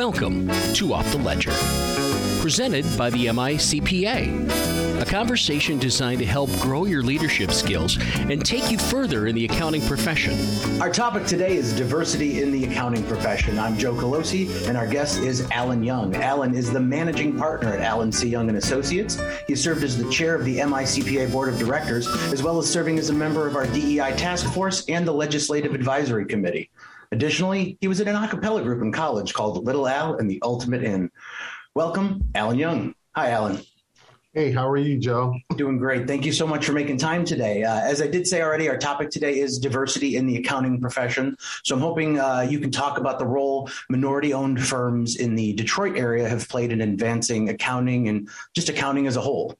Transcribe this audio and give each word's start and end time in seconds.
Welcome 0.00 0.48
to 0.76 0.94
Off 0.94 1.12
the 1.12 1.18
Ledger, 1.18 1.52
presented 2.40 2.86
by 2.96 3.10
the 3.10 3.26
MICPA, 3.26 5.02
a 5.02 5.04
conversation 5.04 5.78
designed 5.78 6.20
to 6.20 6.24
help 6.24 6.48
grow 6.60 6.86
your 6.86 7.02
leadership 7.02 7.50
skills 7.50 7.98
and 8.16 8.42
take 8.42 8.70
you 8.70 8.78
further 8.78 9.26
in 9.26 9.34
the 9.34 9.44
accounting 9.44 9.82
profession. 9.82 10.38
Our 10.80 10.90
topic 10.90 11.26
today 11.26 11.54
is 11.54 11.74
diversity 11.74 12.42
in 12.42 12.50
the 12.50 12.64
accounting 12.64 13.04
profession. 13.04 13.58
I'm 13.58 13.76
Joe 13.76 13.92
Colosi, 13.92 14.66
and 14.66 14.78
our 14.78 14.86
guest 14.86 15.18
is 15.18 15.46
Alan 15.50 15.84
Young. 15.84 16.16
Alan 16.16 16.54
is 16.54 16.72
the 16.72 16.80
managing 16.80 17.36
partner 17.36 17.74
at 17.74 17.82
Alan 17.82 18.10
C. 18.10 18.26
Young 18.26 18.48
and 18.48 18.56
Associates. 18.56 19.20
He 19.46 19.54
served 19.54 19.84
as 19.84 19.98
the 19.98 20.10
chair 20.10 20.34
of 20.34 20.46
the 20.46 20.60
MICPA 20.60 21.30
board 21.30 21.50
of 21.52 21.58
directors, 21.58 22.08
as 22.32 22.42
well 22.42 22.58
as 22.58 22.66
serving 22.66 22.98
as 22.98 23.10
a 23.10 23.12
member 23.12 23.46
of 23.46 23.54
our 23.54 23.66
DEI 23.66 24.16
task 24.16 24.50
force 24.54 24.82
and 24.88 25.06
the 25.06 25.12
legislative 25.12 25.74
advisory 25.74 26.24
committee. 26.24 26.70
Additionally, 27.12 27.76
he 27.80 27.88
was 27.88 28.00
in 28.00 28.06
an 28.06 28.14
a 28.14 28.28
cappella 28.28 28.62
group 28.62 28.82
in 28.82 28.92
college 28.92 29.34
called 29.34 29.64
Little 29.64 29.88
Al 29.88 30.16
and 30.16 30.30
the 30.30 30.40
Ultimate 30.42 30.84
Inn. 30.84 31.10
Welcome, 31.74 32.22
Alan 32.36 32.56
Young. 32.56 32.94
Hi, 33.16 33.30
Alan. 33.30 33.60
Hey, 34.32 34.52
how 34.52 34.68
are 34.70 34.76
you, 34.76 34.96
Joe? 34.96 35.34
Doing 35.56 35.78
great. 35.78 36.06
Thank 36.06 36.24
you 36.24 36.32
so 36.32 36.46
much 36.46 36.64
for 36.64 36.72
making 36.72 36.98
time 36.98 37.24
today. 37.24 37.64
Uh, 37.64 37.80
as 37.80 38.00
I 38.00 38.06
did 38.06 38.28
say 38.28 38.42
already, 38.42 38.68
our 38.68 38.78
topic 38.78 39.10
today 39.10 39.40
is 39.40 39.58
diversity 39.58 40.14
in 40.14 40.24
the 40.24 40.36
accounting 40.36 40.80
profession. 40.80 41.36
So 41.64 41.74
I'm 41.74 41.80
hoping 41.80 42.20
uh, 42.20 42.46
you 42.48 42.60
can 42.60 42.70
talk 42.70 42.96
about 42.96 43.18
the 43.18 43.26
role 43.26 43.68
minority 43.88 44.32
owned 44.32 44.64
firms 44.64 45.16
in 45.16 45.34
the 45.34 45.52
Detroit 45.54 45.96
area 45.96 46.28
have 46.28 46.48
played 46.48 46.70
in 46.70 46.80
advancing 46.80 47.48
accounting 47.48 48.06
and 48.06 48.28
just 48.54 48.68
accounting 48.68 49.08
as 49.08 49.16
a 49.16 49.20
whole. 49.20 49.58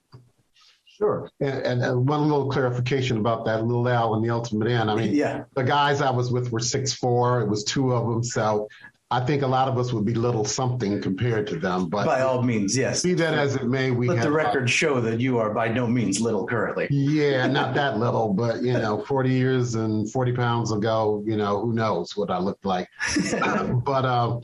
Sure. 1.01 1.31
And, 1.41 1.83
and, 1.83 2.09
one 2.09 2.29
little 2.29 2.51
clarification 2.51 3.17
about 3.17 3.47
that 3.47 3.65
little 3.65 3.89
Al 3.89 4.15
and 4.15 4.25
the 4.25 4.29
Ultimate 4.29 4.69
Inn. 4.69 4.91
I 4.91 4.95
mean, 4.95 5.15
yeah. 5.15 5.45
the 5.55 5.65
guys 5.65 6.03
I 6.03 6.11
was 6.11 6.31
with 6.31 6.53
were 6.53 6.61
six 6.61 6.93
four. 6.93 7.41
It 7.41 7.49
was 7.49 7.65
two 7.65 7.93
of 7.93 8.07
them. 8.07 8.23
So 8.23 8.69
I 9.11 9.21
think 9.21 9.43
a 9.43 9.47
lot 9.47 9.67
of 9.67 9.79
us 9.79 9.93
would 9.93 10.05
be 10.05 10.15
little 10.15 10.45
something 10.45 11.01
compared 11.01 11.47
to 11.49 11.59
them. 11.59 11.89
But 11.89 12.05
by 12.05 12.21
all 12.21 12.43
means, 12.43 12.77
yes. 12.77 13.03
Be 13.03 13.15
that 13.15 13.35
as 13.35 13.57
it 13.57 13.65
may, 13.65 13.91
we 13.91 14.09
let 14.09 14.23
the 14.23 14.31
record 14.31 14.69
show 14.69 15.01
that 15.01 15.21
you 15.21 15.39
are 15.39 15.55
by 15.55 15.69
no 15.69 15.87
means 15.87 16.21
little 16.21 16.47
currently. 16.47 16.87
Yeah, 16.91 17.47
not 17.47 17.75
that 17.75 17.99
little, 17.99 18.33
but 18.35 18.63
you 18.63 18.75
know, 18.75 19.03
40 19.07 19.31
years 19.31 19.75
and 19.75 20.11
40 20.13 20.33
pounds 20.33 20.71
ago, 20.71 21.25
you 21.27 21.37
know, 21.37 21.61
who 21.61 21.73
knows 21.73 22.17
what 22.17 22.31
I 22.31 22.39
looked 22.39 22.67
like. 22.67 22.89
but 23.85 24.05
um, 24.05 24.43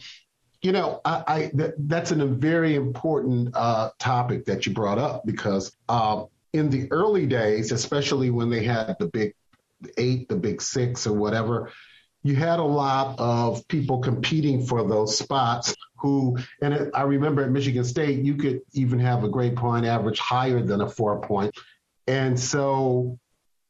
you 0.63 0.73
know, 0.73 1.01
I, 1.05 1.23
I 1.29 1.51
th- 1.57 1.75
that's 1.79 2.11
a 2.11 2.27
very 2.27 2.75
important 2.75 3.51
uh, 3.55 3.91
topic 4.01 4.47
that 4.47 4.67
you 4.67 4.73
brought 4.73 4.99
up 4.99 5.25
because 5.25 5.77
uh, 5.89 6.25
in 6.53 6.71
the 6.71 6.91
early 6.91 7.27
days, 7.27 7.73
especially 7.73 8.31
when 8.31 8.51
they 8.51 8.65
had 8.65 8.97
the 8.99 9.07
big 9.07 9.35
eight, 9.99 10.29
the 10.29 10.37
big 10.37 10.63
six, 10.63 11.07
or 11.07 11.13
whatever, 11.13 11.71
you 12.23 12.35
had 12.35 12.59
a 12.59 12.65
lot 12.65 13.19
of 13.19 13.67
people 13.69 13.99
competing 14.01 14.67
for 14.67 14.87
those 14.87 15.17
spots 15.17 15.75
who, 15.99 16.37
and 16.61 16.91
I 16.95 17.03
remember 17.03 17.43
at 17.43 17.51
Michigan 17.51 17.85
State, 17.85 18.25
you 18.25 18.35
could 18.35 18.63
even 18.73 18.99
have 18.99 19.25
a 19.25 19.29
grade 19.29 19.57
point 19.57 19.87
average 19.87 20.19
higher 20.19 20.61
than 20.63 20.81
a 20.81 20.89
four 20.89 21.21
point. 21.21 21.55
And 22.07 22.39
so 22.39 23.19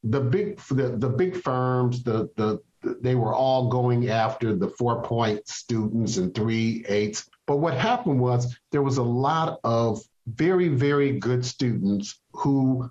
the 0.02 0.20
big, 0.20 0.58
the, 0.70 0.96
the 0.96 1.08
big 1.08 1.36
firms, 1.42 2.02
the, 2.02 2.30
the, 2.36 2.60
they 3.00 3.14
were 3.14 3.34
all 3.34 3.68
going 3.68 4.08
after 4.10 4.54
the 4.54 4.68
four 4.68 5.02
point 5.02 5.46
students 5.48 6.16
and 6.16 6.34
three 6.34 6.84
eights. 6.88 7.28
But 7.46 7.56
what 7.56 7.74
happened 7.74 8.20
was 8.20 8.56
there 8.72 8.82
was 8.82 8.98
a 8.98 9.02
lot 9.02 9.60
of 9.64 10.00
very, 10.26 10.68
very 10.68 11.18
good 11.18 11.44
students 11.44 12.20
who 12.38 12.90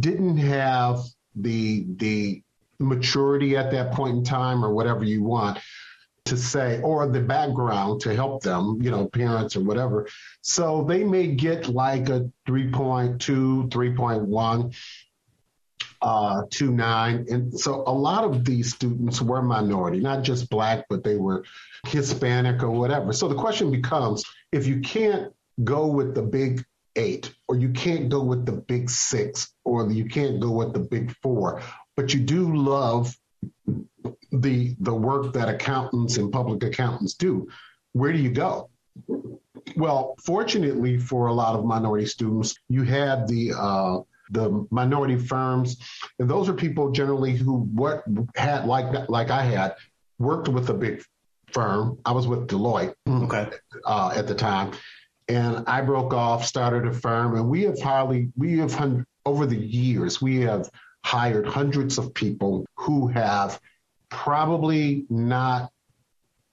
didn't 0.00 0.38
have 0.38 1.00
the 1.34 1.86
the 1.96 2.42
maturity 2.78 3.56
at 3.56 3.70
that 3.70 3.92
point 3.92 4.16
in 4.16 4.24
time 4.24 4.64
or 4.64 4.72
whatever 4.72 5.04
you 5.04 5.22
want 5.22 5.58
to 6.24 6.36
say 6.36 6.80
or 6.80 7.06
the 7.06 7.20
background 7.20 8.00
to 8.00 8.14
help 8.14 8.42
them 8.42 8.78
you 8.80 8.90
know 8.90 9.06
parents 9.08 9.56
or 9.56 9.60
whatever. 9.60 10.08
So 10.40 10.84
they 10.84 11.04
may 11.04 11.28
get 11.28 11.68
like 11.68 12.08
a 12.08 12.30
3.2 12.48 13.68
3.1 13.68 14.76
uh, 16.02 16.42
2.9 16.50 17.32
and 17.32 17.58
so 17.58 17.82
a 17.86 17.92
lot 17.92 18.24
of 18.24 18.44
these 18.44 18.74
students 18.74 19.22
were 19.22 19.40
minority 19.40 20.00
not 20.00 20.22
just 20.22 20.50
black 20.50 20.84
but 20.90 21.02
they 21.02 21.16
were 21.16 21.44
hispanic 21.86 22.62
or 22.62 22.70
whatever. 22.70 23.12
So 23.12 23.28
the 23.28 23.34
question 23.34 23.70
becomes 23.70 24.24
if 24.52 24.66
you 24.66 24.80
can't 24.80 25.32
go 25.62 25.86
with 25.86 26.14
the 26.14 26.22
big 26.22 26.64
eight, 26.96 27.34
or 27.48 27.56
you 27.56 27.70
can't 27.70 28.08
go 28.08 28.22
with 28.22 28.46
the 28.46 28.52
big 28.52 28.90
six, 28.90 29.52
or 29.64 29.90
you 29.90 30.06
can't 30.06 30.40
go 30.40 30.50
with 30.50 30.72
the 30.72 30.80
big 30.80 31.14
four, 31.22 31.62
but 31.96 32.14
you 32.14 32.20
do 32.20 32.54
love 32.54 33.16
the 34.32 34.74
the 34.80 34.94
work 34.94 35.32
that 35.34 35.48
accountants 35.48 36.16
and 36.16 36.32
public 36.32 36.62
accountants 36.62 37.14
do. 37.14 37.48
Where 37.92 38.12
do 38.12 38.18
you 38.18 38.30
go? 38.30 38.70
Well, 39.76 40.16
fortunately 40.24 40.98
for 40.98 41.26
a 41.26 41.32
lot 41.32 41.56
of 41.56 41.64
minority 41.64 42.06
students, 42.06 42.56
you 42.68 42.82
had 42.82 43.28
the 43.28 43.52
uh, 43.56 44.00
the 44.30 44.66
minority 44.70 45.18
firms, 45.18 45.76
and 46.18 46.28
those 46.28 46.48
are 46.48 46.54
people 46.54 46.90
generally 46.90 47.32
who 47.32 47.58
what 47.58 48.04
had 48.36 48.66
like 48.66 49.08
like 49.08 49.30
I 49.30 49.42
had 49.42 49.76
worked 50.18 50.48
with 50.48 50.68
a 50.70 50.74
big 50.74 51.04
firm. 51.52 51.98
I 52.04 52.12
was 52.12 52.26
with 52.26 52.48
Deloitte 52.48 52.94
okay. 53.08 53.50
uh, 53.84 54.12
at 54.14 54.26
the 54.26 54.34
time, 54.34 54.72
and 55.28 55.64
I 55.66 55.80
broke 55.80 56.12
off, 56.12 56.44
started 56.44 56.86
a 56.86 56.92
firm, 56.92 57.36
and 57.36 57.48
we 57.48 57.62
have 57.62 57.80
hardly 57.80 58.30
we 58.36 58.58
have 58.58 59.04
over 59.24 59.46
the 59.46 59.56
years 59.56 60.20
we 60.20 60.40
have 60.40 60.70
hired 61.04 61.46
hundreds 61.46 61.98
of 61.98 62.12
people 62.14 62.66
who 62.76 63.08
have 63.08 63.58
probably 64.10 65.06
not 65.08 65.70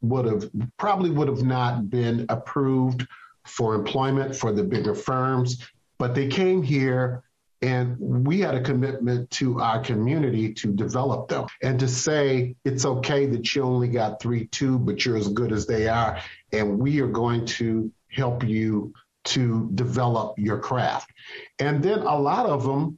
would 0.01 0.25
have 0.25 0.49
probably 0.77 1.11
would 1.11 1.27
have 1.27 1.43
not 1.43 1.89
been 1.89 2.25
approved 2.29 3.05
for 3.45 3.75
employment 3.75 4.35
for 4.35 4.51
the 4.51 4.63
bigger 4.63 4.95
firms, 4.95 5.67
but 5.97 6.15
they 6.15 6.27
came 6.27 6.61
here 6.63 7.23
and 7.61 7.95
we 7.99 8.39
had 8.39 8.55
a 8.55 8.61
commitment 8.61 9.29
to 9.31 9.61
our 9.61 9.81
community 9.83 10.53
to 10.53 10.73
develop 10.73 11.27
them 11.27 11.45
and 11.61 11.79
to 11.79 11.87
say 11.87 12.55
it's 12.65 12.85
okay 12.85 13.27
that 13.27 13.53
you 13.53 13.61
only 13.61 13.87
got 13.87 14.19
three, 14.19 14.47
two, 14.47 14.79
but 14.79 15.05
you're 15.05 15.17
as 15.17 15.27
good 15.27 15.51
as 15.51 15.67
they 15.67 15.87
are. 15.87 16.19
And 16.51 16.79
we 16.79 17.01
are 17.01 17.07
going 17.07 17.45
to 17.45 17.91
help 18.09 18.43
you 18.43 18.93
to 19.23 19.69
develop 19.75 20.39
your 20.39 20.57
craft. 20.57 21.11
And 21.59 21.83
then 21.83 21.99
a 21.99 22.17
lot 22.17 22.47
of 22.47 22.63
them, 22.63 22.97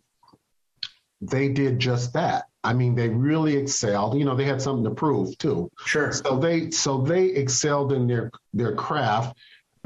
they 1.19 1.50
did 1.50 1.79
just 1.79 2.13
that. 2.13 2.46
I 2.63 2.72
mean, 2.73 2.96
they 2.96 3.09
really 3.09 3.57
excelled. 3.57 4.18
You 4.18 4.23
know, 4.23 4.35
they 4.35 4.46
had 4.46 4.62
something 4.62 4.85
to 4.85 4.91
prove 4.91 5.38
too. 5.38 5.69
Sure. 5.85 6.13
So 6.13 6.38
they 6.38 6.72
so 6.72 7.02
they 7.02 7.25
excelled 7.25 7.91
in 7.91 8.07
their 8.07 8.31
their 8.53 8.73
craft, 8.75 9.38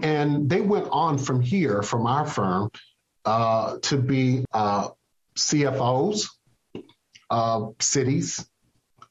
and 0.01 0.47
they 0.47 0.61
went 0.61 0.87
on 0.91 1.17
from 1.17 1.41
here, 1.41 1.81
from 1.81 2.05
our 2.05 2.27
firm, 2.27 2.69
uh, 3.27 3.77
to 3.81 3.97
be 3.97 4.45
uh, 4.53 4.87
CFOs, 5.35 6.29
uh, 7.29 7.67
cities, 7.81 8.49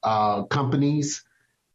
uh, 0.03 0.45
companies, 0.45 1.23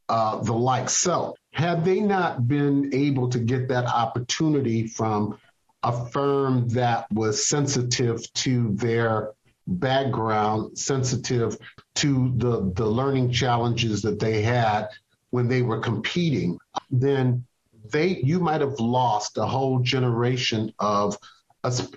the 0.10 0.52
like. 0.52 0.90
So 0.90 1.36
had 1.54 1.86
they 1.86 2.00
not 2.00 2.48
been 2.48 2.96
able 2.96 3.30
to 3.30 3.38
get 3.38 3.68
that 3.68 3.86
opportunity 3.86 4.88
from 4.88 5.38
a 5.84 6.10
firm 6.10 6.68
that 6.70 7.06
was 7.12 7.48
sensitive 7.48 8.22
to 8.34 8.74
their 8.74 9.34
background, 9.68 10.80
sensitive 10.80 11.58
to 11.96 12.34
the, 12.38 12.72
the 12.74 12.88
learning 12.88 13.32
challenges 13.32 14.02
that 14.02 14.20
they 14.20 14.42
had 14.42 14.88
when 15.30 15.48
they 15.48 15.62
were 15.62 15.80
competing, 15.80 16.58
then 16.90 17.46
they 17.92 18.20
you 18.24 18.40
might 18.40 18.62
have 18.62 18.80
lost 18.80 19.38
a 19.38 19.46
whole 19.46 19.80
generation 19.80 20.74
of 20.80 21.16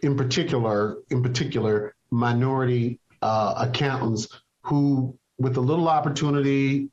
in 0.03 0.17
particular 0.17 0.99
in 1.11 1.23
particular 1.23 1.95
minority 2.11 2.99
uh, 3.23 3.55
accountants 3.57 4.29
who 4.63 5.17
with 5.39 5.57
a 5.57 5.61
little 5.61 5.89
opportunity 5.89 6.89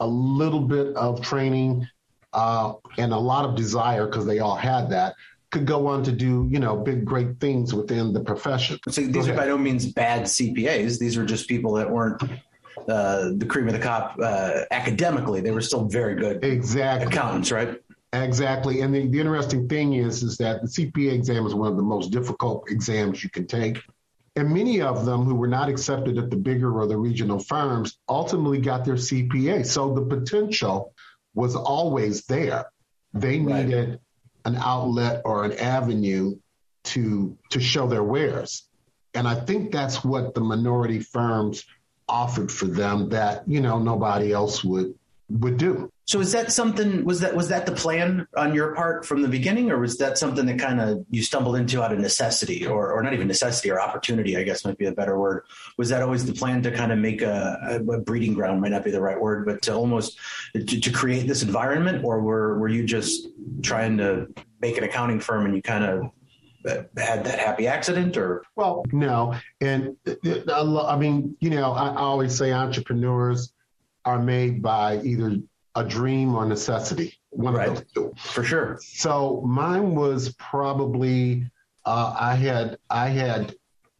a 0.00 0.06
little 0.06 0.60
bit 0.60 0.94
of 0.96 1.22
training 1.22 1.86
uh, 2.32 2.74
and 2.98 3.12
a 3.12 3.18
lot 3.18 3.44
of 3.44 3.54
desire 3.56 4.06
because 4.06 4.26
they 4.26 4.40
all 4.40 4.56
had 4.56 4.90
that 4.90 5.14
could 5.50 5.66
go 5.66 5.86
on 5.86 6.02
to 6.02 6.12
do 6.12 6.46
you 6.50 6.58
know 6.58 6.76
big 6.76 7.04
great 7.04 7.38
things 7.40 7.72
within 7.72 8.12
the 8.12 8.20
profession. 8.20 8.78
So 8.88 9.02
these 9.02 9.28
are 9.28 9.34
by 9.34 9.46
no 9.46 9.56
means 9.56 9.86
bad 9.86 10.22
CPAs. 10.22 10.98
These 10.98 11.16
are 11.16 11.24
just 11.24 11.48
people 11.48 11.72
that 11.74 11.88
weren't 11.88 12.20
uh, 12.88 13.30
the 13.36 13.46
cream 13.48 13.66
of 13.68 13.72
the 13.72 13.80
crop 13.80 14.18
uh, 14.22 14.62
academically. 14.70 15.40
They 15.40 15.52
were 15.52 15.60
still 15.60 15.84
very 15.86 16.14
good 16.16 16.44
exactly 16.44 17.06
accountants, 17.06 17.50
right? 17.50 17.80
Exactly. 18.22 18.80
And 18.80 18.94
the, 18.94 19.06
the 19.06 19.20
interesting 19.20 19.68
thing 19.68 19.94
is, 19.94 20.22
is 20.22 20.36
that 20.38 20.62
the 20.62 20.68
CPA 20.68 21.12
exam 21.12 21.46
is 21.46 21.54
one 21.54 21.70
of 21.70 21.76
the 21.76 21.82
most 21.82 22.10
difficult 22.10 22.70
exams 22.70 23.22
you 23.22 23.30
can 23.30 23.46
take. 23.46 23.82
And 24.36 24.52
many 24.52 24.82
of 24.82 25.06
them 25.06 25.24
who 25.24 25.34
were 25.34 25.48
not 25.48 25.68
accepted 25.68 26.18
at 26.18 26.30
the 26.30 26.36
bigger 26.36 26.78
or 26.78 26.86
the 26.86 26.96
regional 26.96 27.38
firms 27.38 27.98
ultimately 28.08 28.60
got 28.60 28.84
their 28.84 28.96
CPA. 28.96 29.64
So 29.64 29.94
the 29.94 30.02
potential 30.02 30.92
was 31.34 31.56
always 31.56 32.26
there. 32.26 32.66
They 33.14 33.38
needed 33.38 33.88
right. 33.88 33.98
an 34.44 34.56
outlet 34.56 35.22
or 35.24 35.44
an 35.44 35.52
avenue 35.52 36.36
to 36.84 37.36
to 37.50 37.60
show 37.60 37.86
their 37.86 38.04
wares. 38.04 38.68
And 39.14 39.26
I 39.26 39.34
think 39.34 39.72
that's 39.72 40.04
what 40.04 40.34
the 40.34 40.42
minority 40.42 41.00
firms 41.00 41.64
offered 42.08 42.52
for 42.52 42.66
them 42.66 43.08
that, 43.08 43.48
you 43.48 43.60
know, 43.60 43.78
nobody 43.78 44.32
else 44.32 44.62
would 44.62 44.94
would 45.30 45.56
do. 45.56 45.90
So 46.06 46.20
is 46.20 46.30
that 46.32 46.52
something 46.52 47.04
was 47.04 47.18
that 47.20 47.34
was 47.34 47.48
that 47.48 47.66
the 47.66 47.72
plan 47.72 48.28
on 48.36 48.54
your 48.54 48.76
part 48.76 49.04
from 49.04 49.22
the 49.22 49.28
beginning 49.28 49.72
or 49.72 49.80
was 49.80 49.98
that 49.98 50.16
something 50.16 50.46
that 50.46 50.60
kind 50.60 50.80
of 50.80 51.04
you 51.10 51.20
stumbled 51.20 51.56
into 51.56 51.82
out 51.82 51.92
of 51.92 51.98
necessity 51.98 52.64
or 52.64 52.92
or 52.92 53.02
not 53.02 53.12
even 53.12 53.26
necessity 53.26 53.72
or 53.72 53.80
opportunity 53.80 54.36
I 54.36 54.44
guess 54.44 54.64
might 54.64 54.78
be 54.78 54.86
a 54.86 54.92
better 54.92 55.18
word. 55.18 55.42
Was 55.78 55.88
that 55.88 56.02
always 56.02 56.24
the 56.24 56.32
plan 56.32 56.62
to 56.62 56.70
kind 56.70 56.92
of 56.92 56.98
make 56.98 57.22
a, 57.22 57.80
a 57.90 58.00
breeding 58.00 58.34
ground 58.34 58.60
might 58.60 58.70
not 58.70 58.84
be 58.84 58.92
the 58.92 59.00
right 59.00 59.20
word 59.20 59.46
but 59.46 59.62
to 59.62 59.74
almost 59.74 60.18
to, 60.54 60.64
to 60.64 60.90
create 60.92 61.26
this 61.26 61.42
environment 61.42 62.04
or 62.04 62.20
were 62.20 62.56
were 62.56 62.68
you 62.68 62.84
just 62.84 63.26
trying 63.62 63.98
to 63.98 64.28
make 64.60 64.78
an 64.78 64.84
accounting 64.84 65.18
firm 65.18 65.44
and 65.44 65.56
you 65.56 65.62
kind 65.62 65.84
of 65.84 66.04
uh, 66.68 66.84
had 66.96 67.24
that 67.24 67.40
happy 67.40 67.66
accident 67.66 68.16
or 68.16 68.44
well 68.54 68.84
no 68.92 69.34
and 69.60 69.96
uh, 70.06 70.86
i 70.86 70.96
mean 70.96 71.36
you 71.40 71.50
know 71.50 71.72
i 71.72 71.94
always 71.94 72.36
say 72.36 72.52
entrepreneurs 72.52 73.52
are 74.04 74.20
made 74.20 74.62
by 74.62 75.00
either 75.02 75.36
a 75.76 75.84
dream 75.84 76.34
or 76.34 76.44
necessity. 76.46 77.14
One 77.30 77.54
right. 77.54 77.68
of 77.68 77.74
those 77.74 77.84
two. 77.94 78.12
For 78.16 78.42
sure. 78.42 78.78
So 78.82 79.42
mine 79.46 79.94
was 79.94 80.34
probably 80.38 81.44
uh, 81.84 82.16
I 82.18 82.34
had 82.34 82.78
I 82.90 83.08
had 83.08 83.54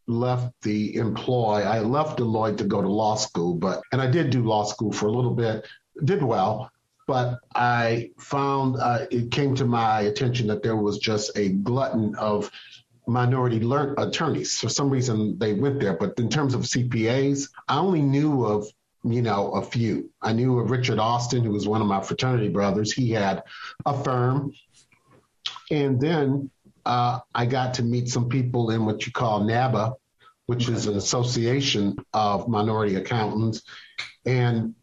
left 0.08 0.52
the 0.62 0.96
employ. 0.96 1.62
I 1.62 1.80
left 1.80 2.18
Deloitte 2.18 2.58
to 2.58 2.64
go 2.64 2.82
to 2.82 2.88
law 2.88 3.14
school, 3.14 3.54
but 3.54 3.82
and 3.92 4.00
I 4.00 4.10
did 4.10 4.30
do 4.30 4.42
law 4.42 4.64
school 4.64 4.92
for 4.92 5.06
a 5.06 5.12
little 5.12 5.34
bit, 5.34 5.66
did 6.04 6.22
well, 6.22 6.70
but 7.06 7.40
I 7.54 8.10
found 8.18 8.76
uh, 8.76 9.06
it 9.10 9.30
came 9.30 9.54
to 9.56 9.64
my 9.64 10.00
attention 10.02 10.48
that 10.48 10.62
there 10.62 10.76
was 10.76 10.98
just 10.98 11.36
a 11.36 11.50
glutton 11.50 12.14
of 12.16 12.50
minority 13.06 13.60
learn 13.60 13.94
attorneys. 13.98 14.58
For 14.58 14.68
some 14.68 14.90
reason, 14.90 15.38
they 15.38 15.52
went 15.52 15.78
there, 15.80 15.96
but 15.96 16.18
in 16.18 16.28
terms 16.28 16.54
of 16.54 16.62
CPAs, 16.62 17.48
I 17.68 17.78
only 17.78 18.02
knew 18.02 18.44
of 18.44 18.66
you 19.12 19.22
know, 19.22 19.52
a 19.52 19.62
few. 19.62 20.10
I 20.22 20.32
knew 20.32 20.58
of 20.58 20.70
Richard 20.70 20.98
Austin, 20.98 21.44
who 21.44 21.50
was 21.50 21.68
one 21.68 21.80
of 21.80 21.86
my 21.86 22.02
fraternity 22.02 22.48
brothers. 22.48 22.92
He 22.92 23.10
had 23.10 23.42
a 23.84 24.02
firm. 24.02 24.52
And 25.70 26.00
then 26.00 26.50
uh, 26.84 27.20
I 27.34 27.46
got 27.46 27.74
to 27.74 27.82
meet 27.82 28.08
some 28.08 28.28
people 28.28 28.70
in 28.70 28.84
what 28.84 29.06
you 29.06 29.12
call 29.12 29.44
NABA, 29.44 29.94
which 30.46 30.68
is 30.68 30.86
an 30.86 30.96
association 30.96 31.96
of 32.12 32.48
minority 32.48 32.96
accountants. 32.96 33.62
And 34.24 34.74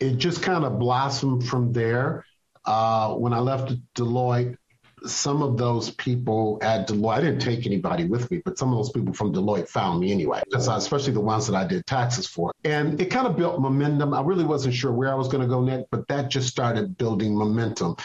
it 0.00 0.16
just 0.16 0.42
kind 0.42 0.64
of 0.64 0.78
blossomed 0.78 1.46
from 1.46 1.72
there. 1.72 2.24
Uh, 2.64 3.14
when 3.14 3.32
I 3.32 3.38
left 3.38 3.74
Deloitte, 3.94 4.56
some 5.04 5.42
of 5.42 5.56
those 5.56 5.90
people 5.90 6.58
at 6.62 6.88
Deloitte, 6.88 7.14
I 7.14 7.20
didn't 7.20 7.40
take 7.40 7.66
anybody 7.66 8.04
with 8.04 8.30
me, 8.30 8.42
but 8.44 8.58
some 8.58 8.70
of 8.70 8.76
those 8.76 8.90
people 8.90 9.12
from 9.12 9.32
Deloitte 9.32 9.68
found 9.68 10.00
me 10.00 10.12
anyway, 10.12 10.42
especially 10.52 11.12
the 11.12 11.20
ones 11.20 11.46
that 11.46 11.56
I 11.56 11.66
did 11.66 11.86
taxes 11.86 12.26
for. 12.26 12.52
And 12.64 13.00
it 13.00 13.06
kind 13.06 13.26
of 13.26 13.36
built 13.36 13.60
momentum. 13.60 14.14
I 14.14 14.22
really 14.22 14.44
wasn't 14.44 14.74
sure 14.74 14.92
where 14.92 15.10
I 15.10 15.14
was 15.14 15.28
going 15.28 15.42
to 15.42 15.48
go 15.48 15.62
next, 15.62 15.86
but 15.90 16.06
that 16.08 16.30
just 16.30 16.48
started 16.48 16.96
building 16.96 17.36
momentum. 17.36 17.96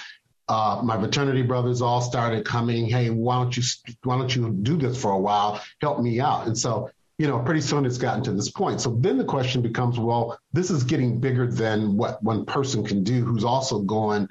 Uh, 0.49 0.81
my 0.83 0.97
fraternity 0.97 1.41
brothers 1.41 1.81
all 1.81 2.01
started 2.01 2.45
coming. 2.45 2.85
Hey, 2.85 3.09
why 3.09 3.35
don't 3.35 3.55
you 3.55 3.63
why 4.03 4.17
don't 4.17 4.33
you 4.33 4.49
do 4.49 4.77
this 4.77 4.99
for 4.99 5.11
a 5.11 5.19
while? 5.19 5.61
Help 5.81 5.99
me 5.99 6.21
out. 6.21 6.47
And 6.47 6.57
so, 6.57 6.89
you 7.17 7.27
know, 7.27 7.39
pretty 7.39 7.61
soon 7.61 7.85
it's 7.85 7.97
gotten 7.97 8.23
to 8.23 8.31
this 8.31 8.49
point. 8.49 8.79
So 8.79 8.95
then 8.99 9.17
the 9.17 9.25
question 9.25 9.61
becomes, 9.61 9.99
well, 9.99 10.39
this 10.53 10.71
is 10.71 10.83
getting 10.83 11.19
bigger 11.19 11.47
than 11.47 11.97
what 11.97 12.23
one 12.23 12.45
person 12.45 12.85
can 12.85 13.03
do, 13.03 13.25
who's 13.25 13.43
also 13.43 13.79
going 13.79 14.29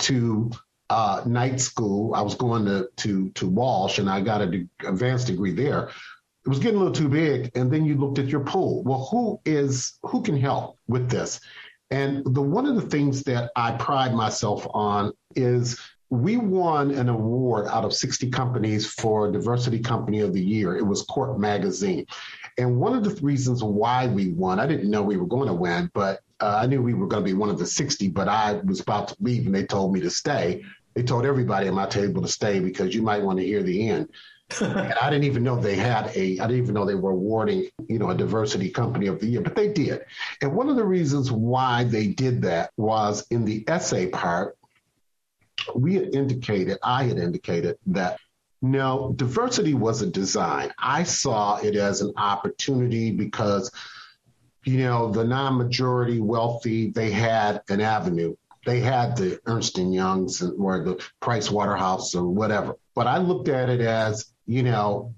to 0.00 0.50
uh, 0.90 1.22
night 1.26 1.60
school. 1.60 2.14
I 2.14 2.22
was 2.22 2.34
going 2.34 2.64
to, 2.66 2.88
to, 2.98 3.30
to 3.30 3.48
Walsh 3.48 3.98
and 3.98 4.08
I 4.08 4.20
got 4.20 4.42
an 4.42 4.68
advanced 4.86 5.26
degree 5.26 5.52
there. 5.52 5.88
It 6.44 6.48
was 6.48 6.58
getting 6.58 6.76
a 6.76 6.78
little 6.78 6.94
too 6.94 7.08
big. 7.08 7.50
And 7.54 7.72
then 7.72 7.84
you 7.84 7.96
looked 7.96 8.18
at 8.18 8.26
your 8.26 8.44
pool. 8.44 8.82
Well, 8.84 9.08
who 9.10 9.40
is, 9.44 9.98
who 10.02 10.22
can 10.22 10.36
help 10.36 10.78
with 10.86 11.10
this? 11.10 11.40
And 11.90 12.22
the, 12.34 12.42
one 12.42 12.66
of 12.66 12.74
the 12.74 12.88
things 12.88 13.22
that 13.24 13.50
I 13.56 13.72
pride 13.72 14.14
myself 14.14 14.66
on 14.74 15.12
is 15.36 15.80
we 16.10 16.36
won 16.36 16.90
an 16.90 17.08
award 17.08 17.66
out 17.68 17.84
of 17.84 17.92
60 17.92 18.30
companies 18.30 18.86
for 18.86 19.30
Diversity 19.30 19.80
Company 19.80 20.20
of 20.20 20.32
the 20.32 20.42
Year. 20.42 20.76
It 20.76 20.86
was 20.86 21.02
Corp 21.02 21.38
Magazine. 21.38 22.06
And 22.58 22.78
one 22.78 22.94
of 22.94 23.04
the 23.04 23.20
reasons 23.22 23.62
why 23.62 24.06
we 24.06 24.32
won, 24.32 24.60
I 24.60 24.66
didn't 24.66 24.90
know 24.90 25.02
we 25.02 25.16
were 25.16 25.26
going 25.26 25.48
to 25.48 25.54
win, 25.54 25.90
but 25.92 26.20
uh, 26.44 26.58
I 26.62 26.66
knew 26.66 26.82
we 26.82 26.92
were 26.92 27.06
going 27.06 27.24
to 27.24 27.30
be 27.30 27.32
one 27.32 27.48
of 27.48 27.58
the 27.58 27.66
60, 27.66 28.08
but 28.08 28.28
I 28.28 28.60
was 28.64 28.80
about 28.80 29.08
to 29.08 29.16
leave 29.20 29.46
and 29.46 29.54
they 29.54 29.64
told 29.64 29.94
me 29.94 30.00
to 30.00 30.10
stay. 30.10 30.62
They 30.94 31.02
told 31.02 31.24
everybody 31.24 31.68
at 31.68 31.74
my 31.74 31.86
table 31.86 32.20
to 32.20 32.28
stay 32.28 32.60
because 32.60 32.94
you 32.94 33.00
might 33.00 33.22
want 33.22 33.38
to 33.38 33.44
hear 33.46 33.62
the 33.62 33.88
end. 33.88 34.10
and 34.60 34.92
I 34.92 35.08
didn't 35.08 35.24
even 35.24 35.42
know 35.42 35.58
they 35.58 35.74
had 35.74 36.12
a, 36.14 36.38
I 36.38 36.46
didn't 36.46 36.62
even 36.62 36.74
know 36.74 36.84
they 36.84 36.94
were 36.94 37.12
awarding, 37.12 37.70
you 37.88 37.98
know, 37.98 38.10
a 38.10 38.14
diversity 38.14 38.68
company 38.68 39.06
of 39.06 39.20
the 39.20 39.26
year, 39.26 39.40
but 39.40 39.56
they 39.56 39.72
did. 39.72 40.02
And 40.42 40.54
one 40.54 40.68
of 40.68 40.76
the 40.76 40.84
reasons 40.84 41.32
why 41.32 41.84
they 41.84 42.08
did 42.08 42.42
that 42.42 42.72
was 42.76 43.26
in 43.30 43.46
the 43.46 43.64
essay 43.66 44.08
part, 44.08 44.58
we 45.74 45.94
had 45.94 46.14
indicated, 46.14 46.76
I 46.82 47.04
had 47.04 47.16
indicated 47.16 47.78
that 47.86 48.18
no, 48.60 49.14
diversity 49.16 49.72
was 49.72 50.02
a 50.02 50.06
design. 50.06 50.72
I 50.78 51.04
saw 51.04 51.56
it 51.56 51.74
as 51.74 52.02
an 52.02 52.12
opportunity 52.16 53.12
because 53.12 53.70
you 54.64 54.78
know, 54.78 55.10
the 55.10 55.24
non-majority 55.24 56.20
wealthy, 56.20 56.90
they 56.90 57.10
had 57.10 57.62
an 57.68 57.80
avenue. 57.80 58.36
They 58.66 58.80
had 58.80 59.16
the 59.16 59.40
Ernst 59.46 59.78
and 59.78 59.92
Youngs 59.92 60.42
or 60.42 60.82
the 60.82 61.04
Price 61.20 61.50
Waterhouse 61.50 62.14
or 62.14 62.26
whatever. 62.26 62.76
But 62.94 63.06
I 63.06 63.18
looked 63.18 63.48
at 63.48 63.68
it 63.68 63.82
as, 63.82 64.32
you 64.46 64.62
know, 64.62 65.14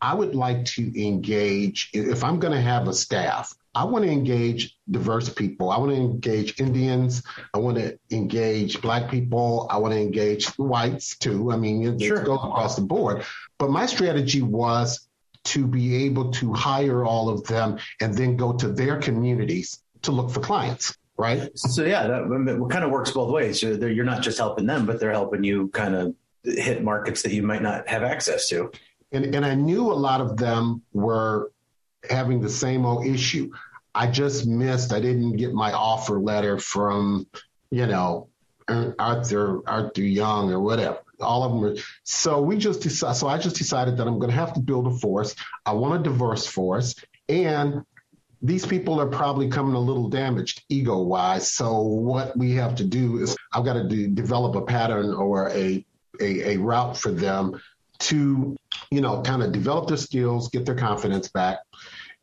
I 0.00 0.14
would 0.14 0.34
like 0.34 0.64
to 0.66 1.06
engage, 1.06 1.90
if 1.92 2.24
I'm 2.24 2.38
going 2.38 2.54
to 2.54 2.60
have 2.60 2.88
a 2.88 2.94
staff, 2.94 3.54
I 3.74 3.84
want 3.84 4.04
to 4.04 4.10
engage 4.10 4.76
diverse 4.90 5.28
people. 5.28 5.70
I 5.70 5.78
want 5.78 5.92
to 5.92 5.96
engage 5.96 6.58
Indians. 6.58 7.22
I 7.54 7.58
want 7.58 7.76
to 7.76 7.98
engage 8.10 8.80
Black 8.80 9.10
people. 9.10 9.68
I 9.70 9.76
want 9.76 9.94
to 9.94 10.00
engage 10.00 10.46
whites 10.56 11.16
too. 11.18 11.52
I 11.52 11.56
mean, 11.56 11.86
it, 11.86 12.02
sure. 12.02 12.22
it 12.22 12.24
goes 12.24 12.38
across 12.38 12.76
the 12.76 12.82
board. 12.82 13.24
But 13.58 13.70
my 13.70 13.86
strategy 13.86 14.42
was 14.42 15.06
to 15.44 15.66
be 15.66 16.04
able 16.04 16.30
to 16.32 16.52
hire 16.52 17.04
all 17.04 17.28
of 17.28 17.44
them 17.44 17.78
and 18.00 18.14
then 18.14 18.36
go 18.36 18.52
to 18.52 18.68
their 18.68 18.98
communities 18.98 19.82
to 20.02 20.12
look 20.12 20.30
for 20.30 20.40
clients 20.40 20.96
right? 21.20 21.50
So 21.56 21.84
yeah 21.84 22.06
that 22.06 22.68
kind 22.70 22.84
of 22.84 22.90
works 22.90 23.10
both 23.10 23.30
ways. 23.30 23.62
You're 23.62 24.04
not 24.04 24.22
just 24.22 24.38
helping 24.38 24.66
them 24.66 24.86
but 24.86 24.98
they're 24.98 25.12
helping 25.12 25.44
you 25.44 25.68
kind 25.68 25.94
of 25.94 26.14
hit 26.42 26.82
markets 26.82 27.22
that 27.22 27.32
you 27.32 27.42
might 27.42 27.62
not 27.62 27.88
have 27.88 28.02
access 28.02 28.48
to. 28.48 28.72
And, 29.12 29.34
and 29.34 29.44
i 29.44 29.54
knew 29.54 29.92
a 29.92 29.94
lot 30.08 30.20
of 30.20 30.36
them 30.36 30.82
were 30.92 31.52
having 32.08 32.40
the 32.40 32.48
same 32.48 32.86
old 32.86 33.06
issue. 33.06 33.52
I 33.94 34.06
just 34.06 34.46
missed 34.46 34.92
i 34.92 35.00
didn't 35.00 35.36
get 35.36 35.52
my 35.52 35.72
offer 35.72 36.18
letter 36.18 36.58
from 36.58 37.26
you 37.70 37.86
know 37.86 38.28
arthur 38.98 39.60
arthur 39.66 40.02
young 40.02 40.52
or 40.52 40.60
whatever 40.60 41.00
all 41.20 41.42
of 41.42 41.52
them 41.52 41.64
are. 41.64 41.82
So 42.04 42.40
we 42.40 42.56
just 42.56 42.80
decided, 42.80 43.16
so 43.16 43.28
I 43.28 43.38
just 43.38 43.56
decided 43.56 43.96
that 43.98 44.06
I'm 44.06 44.18
going 44.18 44.30
to 44.30 44.36
have 44.36 44.54
to 44.54 44.60
build 44.60 44.86
a 44.86 44.92
force. 44.98 45.34
I 45.66 45.72
want 45.72 46.00
a 46.00 46.10
diverse 46.10 46.46
force 46.46 46.94
and 47.28 47.84
these 48.42 48.64
people 48.64 49.00
are 49.00 49.06
probably 49.06 49.48
coming 49.48 49.74
a 49.74 49.80
little 49.80 50.08
damaged 50.08 50.64
ego 50.68 51.02
wise. 51.02 51.50
So 51.50 51.82
what 51.82 52.36
we 52.36 52.52
have 52.52 52.74
to 52.76 52.84
do 52.84 53.18
is 53.18 53.36
I've 53.52 53.64
got 53.64 53.74
to 53.74 53.86
do, 53.86 54.08
develop 54.08 54.56
a 54.56 54.62
pattern 54.62 55.12
or 55.12 55.50
a, 55.50 55.84
a, 56.20 56.52
a 56.52 56.56
route 56.56 56.96
for 56.96 57.12
them 57.12 57.60
to, 58.00 58.56
you 58.90 59.00
know, 59.00 59.20
kind 59.22 59.42
of 59.42 59.52
develop 59.52 59.88
their 59.88 59.98
skills, 59.98 60.48
get 60.48 60.64
their 60.64 60.74
confidence 60.74 61.28
back. 61.28 61.58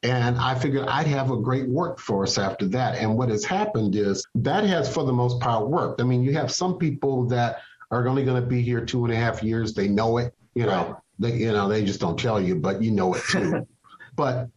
And 0.04 0.38
I 0.38 0.56
figured 0.56 0.88
I'd 0.88 1.08
have 1.08 1.32
a 1.32 1.38
great 1.38 1.68
workforce 1.68 2.38
after 2.38 2.68
that. 2.70 2.96
And 2.96 3.18
what 3.18 3.30
has 3.30 3.44
happened 3.44 3.96
is 3.96 4.26
that 4.36 4.64
has, 4.64 4.92
for 4.92 5.04
the 5.04 5.14
most 5.14 5.40
part, 5.40 5.70
worked. 5.70 6.02
I 6.02 6.04
mean, 6.04 6.24
you 6.24 6.34
have 6.34 6.52
some 6.52 6.78
people 6.78 7.28
that 7.28 7.60
are 7.92 8.08
only 8.08 8.24
going 8.24 8.42
to 8.42 8.48
be 8.48 8.62
here 8.62 8.86
two 8.86 9.06
and 9.06 9.14
a 9.14 9.18
half 9.18 9.44
years. 9.44 9.74
They 9.74 9.88
know 9.88 10.18
it. 10.18 10.34
You 10.56 10.66
know, 10.66 10.88
right. 10.88 10.96
they 11.20 11.34
you 11.38 11.52
know 11.52 11.70
they 11.70 11.86
just 11.86 12.00
don't 12.00 12.20
tell 12.20 12.42
you, 12.42 12.56
but 12.56 12.82
you 12.82 12.92
know 12.92 13.14
it 13.14 13.24
too. 13.30 13.68
but 14.16 14.50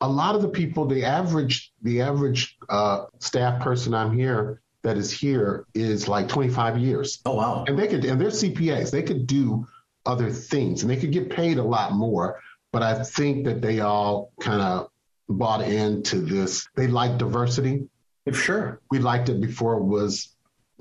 a 0.00 0.08
lot 0.08 0.34
of 0.34 0.42
the 0.42 0.48
people, 0.48 0.86
the 0.86 1.04
average 1.04 1.72
the 1.82 2.02
average 2.02 2.56
uh, 2.68 3.04
staff 3.20 3.62
person 3.62 3.94
I'm 3.94 4.16
here 4.16 4.60
that 4.82 4.96
is 4.96 5.10
here 5.10 5.66
is 5.74 6.08
like 6.08 6.28
25 6.28 6.78
years. 6.78 7.20
Oh 7.24 7.34
wow! 7.34 7.64
And 7.66 7.78
they 7.78 7.86
could 7.86 8.04
and 8.04 8.20
they're 8.20 8.28
CPAs. 8.28 8.90
They 8.90 9.02
could 9.02 9.26
do 9.26 9.66
other 10.06 10.30
things 10.30 10.82
and 10.82 10.90
they 10.90 10.96
could 10.96 11.12
get 11.12 11.30
paid 11.30 11.58
a 11.58 11.62
lot 11.62 11.92
more. 11.92 12.40
But 12.72 12.82
I 12.82 13.02
think 13.02 13.46
that 13.46 13.62
they 13.62 13.80
all 13.80 14.32
kind 14.40 14.60
of 14.60 14.88
bought 15.28 15.62
into 15.62 16.20
this. 16.20 16.68
They 16.74 16.88
like 16.88 17.18
diversity. 17.18 17.88
Sure. 18.32 18.80
We 18.90 18.98
liked 18.98 19.28
it 19.28 19.40
before 19.40 19.74
it 19.74 19.84
was 19.84 20.33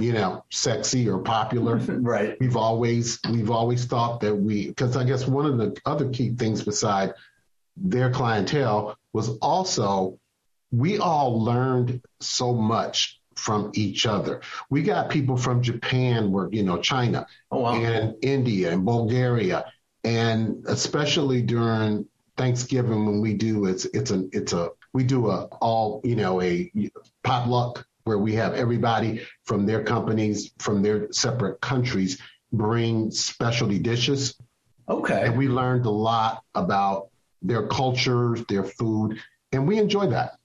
you 0.04 0.12
know, 0.12 0.44
sexy 0.52 1.10
or 1.10 1.20
popular. 1.20 1.78
right. 1.88 2.38
We've 2.40 2.58
always 2.58 3.20
we've 3.30 3.50
always 3.50 3.86
thought 3.86 4.20
that 4.22 4.36
we 4.36 4.68
because 4.68 4.98
I 4.98 5.06
guess 5.06 5.26
one 5.26 5.46
of 5.46 5.58
the 5.58 5.80
other 5.86 6.10
key 6.10 6.36
things 6.36 6.64
beside 6.64 7.14
their 7.78 8.12
clientele 8.12 8.98
was 9.14 9.30
also 9.38 10.20
we 10.72 10.98
all 10.98 11.42
learned 11.42 12.02
so 12.20 12.54
much 12.54 13.22
from 13.36 13.72
each 13.76 14.06
other. 14.06 14.42
We 14.70 14.84
got 14.84 15.10
people 15.10 15.38
from 15.38 15.62
Japan, 15.62 16.32
where 16.32 16.50
you 16.52 16.64
know 16.64 16.80
China, 16.80 17.26
oh, 17.50 17.60
wow. 17.62 17.76
and 17.76 18.16
India 18.22 18.72
and 18.74 18.86
Bulgaria, 18.86 19.72
and 20.04 20.66
especially 20.68 21.42
during 21.42 22.08
Thanksgiving 22.36 23.06
when 23.06 23.22
we 23.22 23.36
do 23.36 23.68
it's 23.68 23.86
it's 23.86 24.12
a 24.12 24.28
it's 24.34 24.54
a 24.54 24.72
we 24.92 25.04
do 25.04 25.30
a 25.30 25.46
all 25.62 26.02
you 26.04 26.16
know 26.16 26.42
a 26.42 26.72
potluck 27.24 27.86
where 28.04 28.18
we 28.18 28.34
have 28.36 28.54
everybody 28.54 29.22
from 29.46 29.66
their 29.66 29.84
companies, 29.84 30.52
from 30.60 30.82
their 30.82 31.12
separate 31.12 31.62
countries, 31.62 32.22
bring 32.52 33.12
specialty 33.12 33.80
dishes. 33.80 34.36
Okay. 34.88 35.24
And 35.26 35.38
we 35.38 35.48
learned 35.48 35.86
a 35.86 35.92
lot 35.92 36.44
about 36.56 37.10
their 37.42 37.68
cultures, 37.68 38.44
their 38.48 38.64
food, 38.64 39.20
and 39.52 39.68
we 39.68 39.78
enjoy 39.78 40.08
that. 40.08 40.38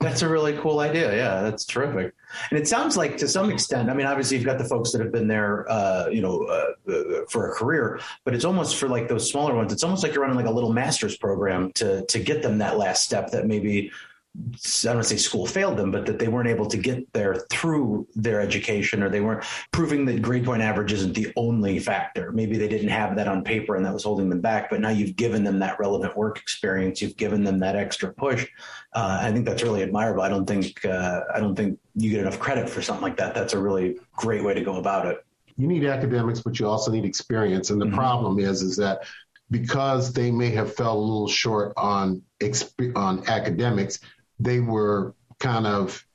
That's 0.00 0.22
a 0.22 0.28
really 0.28 0.52
cool 0.58 0.80
idea. 0.80 1.16
Yeah, 1.16 1.42
that's 1.42 1.64
terrific. 1.64 2.12
And 2.50 2.58
it 2.58 2.68
sounds 2.68 2.96
like 2.96 3.16
to 3.18 3.28
some 3.28 3.50
extent, 3.50 3.88
I 3.88 3.94
mean, 3.94 4.06
obviously 4.06 4.36
you've 4.36 4.44
got 4.44 4.58
the 4.58 4.64
folks 4.64 4.92
that 4.92 5.00
have 5.00 5.12
been 5.12 5.28
there, 5.28 5.70
uh, 5.70 6.08
you 6.08 6.20
know, 6.20 6.42
uh, 6.44 6.92
uh, 6.92 7.02
for 7.30 7.50
a 7.50 7.54
career, 7.54 8.00
but 8.24 8.34
it's 8.34 8.44
almost 8.44 8.76
for 8.76 8.88
like 8.88 9.08
those 9.08 9.30
smaller 9.30 9.54
ones. 9.54 9.72
It's 9.72 9.82
almost 9.82 10.02
like 10.02 10.12
you're 10.12 10.22
running 10.22 10.36
like 10.36 10.46
a 10.46 10.50
little 10.50 10.72
master's 10.72 11.16
program 11.16 11.72
to 11.76 12.04
to 12.06 12.18
get 12.18 12.42
them 12.42 12.58
that 12.58 12.76
last 12.76 13.04
step 13.04 13.30
that 13.30 13.46
maybe 13.46 13.90
I 14.36 14.56
don't 14.82 14.96
want 14.96 15.06
to 15.06 15.08
say 15.08 15.16
school 15.16 15.46
failed 15.46 15.76
them, 15.76 15.92
but 15.92 16.06
that 16.06 16.18
they 16.18 16.26
weren't 16.26 16.48
able 16.48 16.66
to 16.66 16.76
get 16.76 17.12
there 17.12 17.36
through 17.50 18.08
their 18.16 18.40
education 18.40 19.00
or 19.00 19.08
they 19.08 19.20
weren't 19.20 19.44
proving 19.70 20.04
that 20.06 20.22
grade 20.22 20.44
point 20.44 20.60
average 20.60 20.92
isn't 20.92 21.14
the 21.14 21.32
only 21.36 21.78
factor. 21.78 22.32
Maybe 22.32 22.58
they 22.58 22.66
didn't 22.66 22.88
have 22.88 23.14
that 23.14 23.28
on 23.28 23.44
paper 23.44 23.76
and 23.76 23.86
that 23.86 23.94
was 23.94 24.02
holding 24.02 24.28
them 24.28 24.40
back, 24.40 24.70
but 24.70 24.80
now 24.80 24.88
you've 24.88 25.14
given 25.14 25.44
them 25.44 25.60
that 25.60 25.78
relevant 25.78 26.16
work 26.16 26.38
experience. 26.38 27.00
You've 27.00 27.16
given 27.16 27.44
them 27.44 27.60
that 27.60 27.76
extra 27.76 28.12
push. 28.12 28.44
Uh, 28.92 29.18
I 29.22 29.30
think 29.30 29.46
that's 29.46 29.62
really 29.62 29.84
admirable. 29.84 30.22
I 30.22 30.28
don't 30.28 30.46
think, 30.46 30.84
uh, 30.84 31.20
I 31.32 31.38
don't 31.38 31.54
think 31.54 31.78
you 31.94 32.10
get 32.10 32.20
enough 32.20 32.40
credit 32.40 32.68
for 32.68 32.82
something 32.82 33.04
like 33.04 33.16
that. 33.18 33.36
That's 33.36 33.52
a 33.52 33.58
really 33.58 33.98
great 34.16 34.42
way 34.42 34.52
to 34.52 34.62
go 34.62 34.76
about 34.78 35.06
it. 35.06 35.24
You 35.56 35.68
need 35.68 35.84
academics, 35.84 36.40
but 36.40 36.58
you 36.58 36.66
also 36.66 36.90
need 36.90 37.04
experience. 37.04 37.70
And 37.70 37.80
the 37.80 37.86
mm-hmm. 37.86 37.94
problem 37.94 38.40
is, 38.40 38.62
is 38.62 38.76
that 38.78 39.04
because 39.52 40.12
they 40.12 40.32
may 40.32 40.50
have 40.50 40.74
fell 40.74 40.98
a 40.98 41.00
little 41.00 41.28
short 41.28 41.72
on 41.76 42.22
on 42.96 43.28
academics, 43.28 44.00
they 44.38 44.60
were 44.60 45.14
kind 45.38 45.66
of 45.66 46.06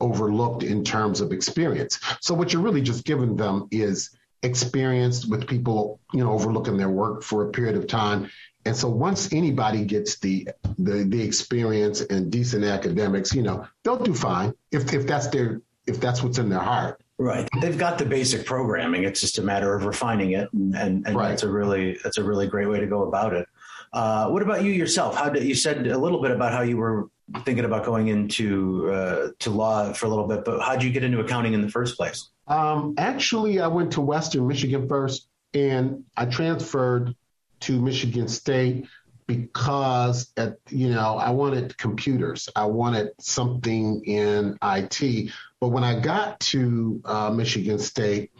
overlooked 0.00 0.62
in 0.62 0.82
terms 0.82 1.20
of 1.20 1.32
experience. 1.32 2.00
So 2.20 2.34
what 2.34 2.52
you're 2.52 2.62
really 2.62 2.82
just 2.82 3.04
giving 3.04 3.36
them 3.36 3.68
is 3.70 4.16
experience 4.42 5.26
with 5.26 5.46
people, 5.46 6.00
you 6.12 6.24
know, 6.24 6.32
overlooking 6.32 6.76
their 6.76 6.88
work 6.88 7.22
for 7.22 7.48
a 7.48 7.52
period 7.52 7.76
of 7.76 7.86
time. 7.86 8.30
And 8.64 8.76
so 8.76 8.88
once 8.88 9.32
anybody 9.32 9.84
gets 9.84 10.18
the 10.18 10.48
the, 10.78 11.04
the 11.04 11.22
experience 11.22 12.00
and 12.02 12.30
decent 12.30 12.64
academics, 12.64 13.34
you 13.34 13.42
know, 13.42 13.66
they'll 13.84 14.02
do 14.02 14.14
fine 14.14 14.54
if 14.70 14.92
if 14.92 15.06
that's 15.06 15.28
their 15.28 15.62
if 15.86 16.00
that's 16.00 16.22
what's 16.22 16.38
in 16.38 16.48
their 16.48 16.60
heart. 16.60 17.02
Right. 17.18 17.48
They've 17.60 17.76
got 17.76 17.98
the 17.98 18.06
basic 18.06 18.46
programming. 18.46 19.04
It's 19.04 19.20
just 19.20 19.36
a 19.38 19.42
matter 19.42 19.74
of 19.74 19.84
refining 19.84 20.32
it, 20.32 20.50
and 20.52 20.74
and, 20.74 21.06
and 21.06 21.16
right. 21.16 21.28
that's 21.28 21.42
a 21.42 21.50
really 21.50 21.98
that's 22.02 22.18
a 22.18 22.24
really 22.24 22.46
great 22.46 22.68
way 22.68 22.80
to 22.80 22.86
go 22.86 23.02
about 23.02 23.34
it. 23.34 23.46
Uh, 23.92 24.28
what 24.28 24.42
about 24.42 24.62
you 24.62 24.72
yourself? 24.72 25.16
How 25.16 25.28
did 25.28 25.44
you 25.44 25.54
said 25.54 25.86
a 25.86 25.98
little 25.98 26.22
bit 26.22 26.30
about 26.30 26.52
how 26.52 26.62
you 26.62 26.76
were 26.76 27.08
thinking 27.44 27.64
about 27.64 27.84
going 27.84 28.08
into 28.08 28.90
uh, 28.92 29.28
to 29.40 29.50
law 29.50 29.92
for 29.92 30.06
a 30.06 30.08
little 30.08 30.26
bit, 30.26 30.44
but 30.44 30.60
how 30.60 30.72
did 30.74 30.82
you 30.82 30.90
get 30.90 31.04
into 31.04 31.20
accounting 31.20 31.54
in 31.54 31.62
the 31.62 31.68
first 31.68 31.96
place? 31.96 32.28
Um, 32.46 32.94
actually, 32.98 33.60
I 33.60 33.68
went 33.68 33.92
to 33.92 34.00
Western 34.00 34.48
Michigan 34.48 34.88
first, 34.88 35.28
and 35.54 36.04
I 36.16 36.26
transferred 36.26 37.14
to 37.60 37.80
Michigan 37.80 38.28
State 38.28 38.86
because 39.26 40.32
at 40.36 40.56
you 40.68 40.88
know 40.88 41.16
I 41.16 41.30
wanted 41.30 41.78
computers. 41.78 42.48
I 42.56 42.66
wanted 42.66 43.10
something 43.20 44.02
in 44.04 44.58
IT. 44.62 45.32
But 45.60 45.68
when 45.68 45.84
I 45.84 46.00
got 46.00 46.40
to 46.40 47.00
uh, 47.04 47.30
Michigan 47.30 47.78
State, 47.78 48.32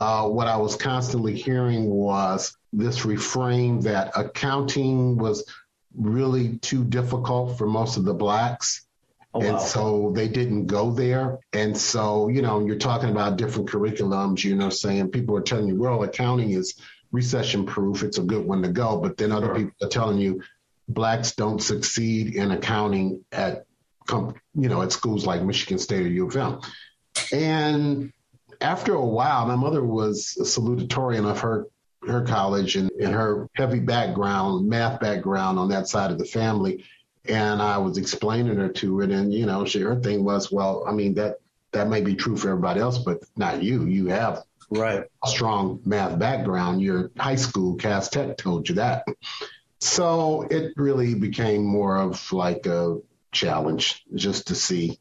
uh, 0.00 0.26
what 0.26 0.48
I 0.48 0.56
was 0.56 0.74
constantly 0.74 1.36
hearing 1.36 1.88
was 1.88 2.56
this 2.72 3.04
refrain 3.04 3.80
that 3.80 4.12
accounting 4.16 5.16
was 5.16 5.44
really 5.96 6.58
too 6.58 6.84
difficult 6.84 7.58
for 7.58 7.66
most 7.66 7.96
of 7.96 8.04
the 8.04 8.14
blacks. 8.14 8.86
Oh, 9.34 9.40
wow. 9.40 9.46
And 9.46 9.60
so 9.60 10.12
they 10.14 10.28
didn't 10.28 10.66
go 10.66 10.90
there. 10.90 11.38
And 11.52 11.76
so, 11.76 12.28
you 12.28 12.42
know, 12.42 12.64
you're 12.64 12.76
talking 12.76 13.10
about 13.10 13.36
different 13.36 13.70
curriculums, 13.70 14.44
you 14.44 14.54
know, 14.54 14.68
saying 14.68 15.10
people 15.10 15.36
are 15.36 15.42
telling 15.42 15.68
you, 15.68 15.76
well, 15.76 16.02
accounting 16.02 16.50
is 16.50 16.74
recession 17.12 17.64
proof. 17.64 18.02
It's 18.02 18.18
a 18.18 18.22
good 18.22 18.44
one 18.44 18.62
to 18.62 18.68
go. 18.68 18.98
But 18.98 19.16
then 19.16 19.32
other 19.32 19.46
sure. 19.46 19.54
people 19.54 19.86
are 19.86 19.88
telling 19.88 20.18
you 20.18 20.42
blacks 20.88 21.32
don't 21.32 21.62
succeed 21.62 22.34
in 22.34 22.50
accounting 22.50 23.24
at, 23.32 23.64
you 24.10 24.34
know, 24.54 24.82
at 24.82 24.92
schools 24.92 25.24
like 25.24 25.42
Michigan 25.42 25.78
State 25.78 26.06
or 26.06 26.08
U 26.08 26.26
of 26.26 26.36
M. 26.36 26.60
And 27.32 28.12
after 28.60 28.94
a 28.94 29.04
while, 29.04 29.46
my 29.46 29.56
mother 29.56 29.82
was 29.82 30.36
a 30.38 30.44
salutatorian 30.44 31.28
of 31.30 31.40
her 31.40 31.66
her 32.06 32.22
college 32.22 32.76
and, 32.76 32.90
and 32.92 33.14
her 33.14 33.48
heavy 33.54 33.80
background, 33.80 34.68
math 34.68 35.00
background 35.00 35.58
on 35.58 35.68
that 35.68 35.88
side 35.88 36.10
of 36.10 36.18
the 36.18 36.24
family. 36.24 36.84
And 37.26 37.62
I 37.62 37.78
was 37.78 37.98
explaining 37.98 38.56
her 38.56 38.68
to 38.68 39.00
it, 39.02 39.10
and 39.10 39.32
you 39.32 39.46
know, 39.46 39.64
she 39.64 39.80
her 39.80 40.00
thing 40.00 40.24
was, 40.24 40.50
well, 40.50 40.84
I 40.86 40.92
mean 40.92 41.14
that 41.14 41.36
that 41.70 41.88
may 41.88 42.00
be 42.00 42.14
true 42.14 42.36
for 42.36 42.50
everybody 42.50 42.80
else, 42.80 42.98
but 42.98 43.22
not 43.36 43.62
you. 43.62 43.86
You 43.86 44.06
have 44.06 44.42
right 44.70 45.04
a 45.22 45.28
strong 45.28 45.80
math 45.84 46.18
background. 46.18 46.82
Your 46.82 47.12
high 47.16 47.36
school, 47.36 47.76
Cass 47.76 48.08
Tech, 48.08 48.36
told 48.36 48.68
you 48.68 48.76
that. 48.76 49.06
So 49.80 50.42
it 50.42 50.72
really 50.76 51.14
became 51.14 51.64
more 51.64 51.96
of 51.96 52.32
like 52.32 52.66
a 52.66 53.00
challenge 53.30 54.04
just 54.14 54.48
to 54.48 54.54
see 54.54 54.98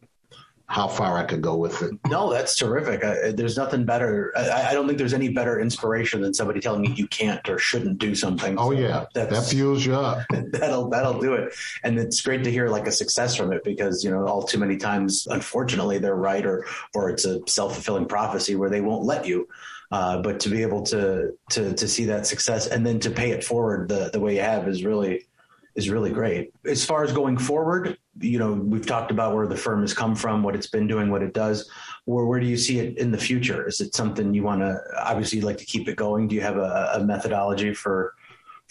how 0.71 0.87
far 0.87 1.17
I 1.17 1.25
could 1.25 1.41
go 1.41 1.57
with 1.57 1.81
it. 1.81 1.91
No, 2.07 2.31
that's 2.31 2.55
terrific. 2.55 3.03
I, 3.03 3.31
there's 3.31 3.57
nothing 3.57 3.83
better. 3.83 4.31
I, 4.37 4.69
I, 4.69 4.73
don't 4.73 4.87
think 4.87 4.97
there's 4.97 5.13
any 5.13 5.27
better 5.27 5.59
inspiration 5.59 6.21
than 6.21 6.33
somebody 6.33 6.61
telling 6.61 6.81
me 6.81 6.93
you 6.95 7.07
can't 7.07 7.47
or 7.49 7.57
shouldn't 7.57 7.97
do 7.97 8.15
something. 8.15 8.57
Oh 8.57 8.71
so 8.71 8.79
yeah, 8.79 9.05
that 9.13 9.45
fuels 9.47 9.85
you 9.85 9.95
up. 9.95 10.25
That'll 10.31 10.89
that'll 10.89 11.19
do 11.19 11.33
it. 11.33 11.53
And 11.83 11.99
it's 11.99 12.21
great 12.21 12.45
to 12.45 12.51
hear 12.51 12.69
like 12.69 12.87
a 12.87 12.91
success 12.91 13.35
from 13.35 13.51
it 13.51 13.65
because 13.65 14.01
you 14.05 14.11
know 14.11 14.25
all 14.25 14.43
too 14.43 14.59
many 14.59 14.77
times, 14.77 15.27
unfortunately, 15.29 15.97
they're 15.97 16.15
right 16.15 16.45
or 16.45 16.65
or 16.95 17.09
it's 17.09 17.25
a 17.25 17.41
self 17.47 17.73
fulfilling 17.73 18.05
prophecy 18.05 18.55
where 18.55 18.69
they 18.69 18.79
won't 18.79 19.03
let 19.03 19.27
you. 19.27 19.49
Uh, 19.91 20.21
but 20.21 20.39
to 20.39 20.49
be 20.49 20.61
able 20.61 20.83
to 20.83 21.31
to 21.49 21.73
to 21.73 21.85
see 21.85 22.05
that 22.05 22.25
success 22.25 22.67
and 22.67 22.85
then 22.85 22.97
to 23.01 23.11
pay 23.11 23.31
it 23.31 23.43
forward 23.43 23.89
the 23.89 24.09
the 24.13 24.21
way 24.21 24.35
you 24.35 24.41
have 24.41 24.69
is 24.69 24.85
really 24.85 25.27
is 25.75 25.89
really 25.89 26.11
great. 26.11 26.53
As 26.65 26.85
far 26.85 27.03
as 27.03 27.11
going 27.11 27.37
forward, 27.37 27.97
you 28.19 28.39
know, 28.39 28.53
we've 28.53 28.85
talked 28.85 29.11
about 29.11 29.35
where 29.35 29.47
the 29.47 29.55
firm 29.55 29.81
has 29.81 29.93
come 29.93 30.15
from, 30.15 30.43
what 30.43 30.55
it's 30.55 30.67
been 30.67 30.87
doing, 30.87 31.09
what 31.09 31.23
it 31.23 31.33
does. 31.33 31.69
Where 32.05 32.25
where 32.25 32.39
do 32.39 32.45
you 32.45 32.57
see 32.57 32.79
it 32.79 32.97
in 32.97 33.11
the 33.11 33.17
future? 33.17 33.67
Is 33.67 33.79
it 33.79 33.95
something 33.95 34.33
you 34.33 34.43
want 34.43 34.61
to 34.61 34.79
obviously 34.99 35.37
you'd 35.37 35.45
like 35.45 35.57
to 35.57 35.65
keep 35.65 35.87
it 35.87 35.95
going? 35.95 36.27
Do 36.27 36.35
you 36.35 36.41
have 36.41 36.57
a, 36.57 36.91
a 36.95 37.03
methodology 37.03 37.73
for 37.73 38.13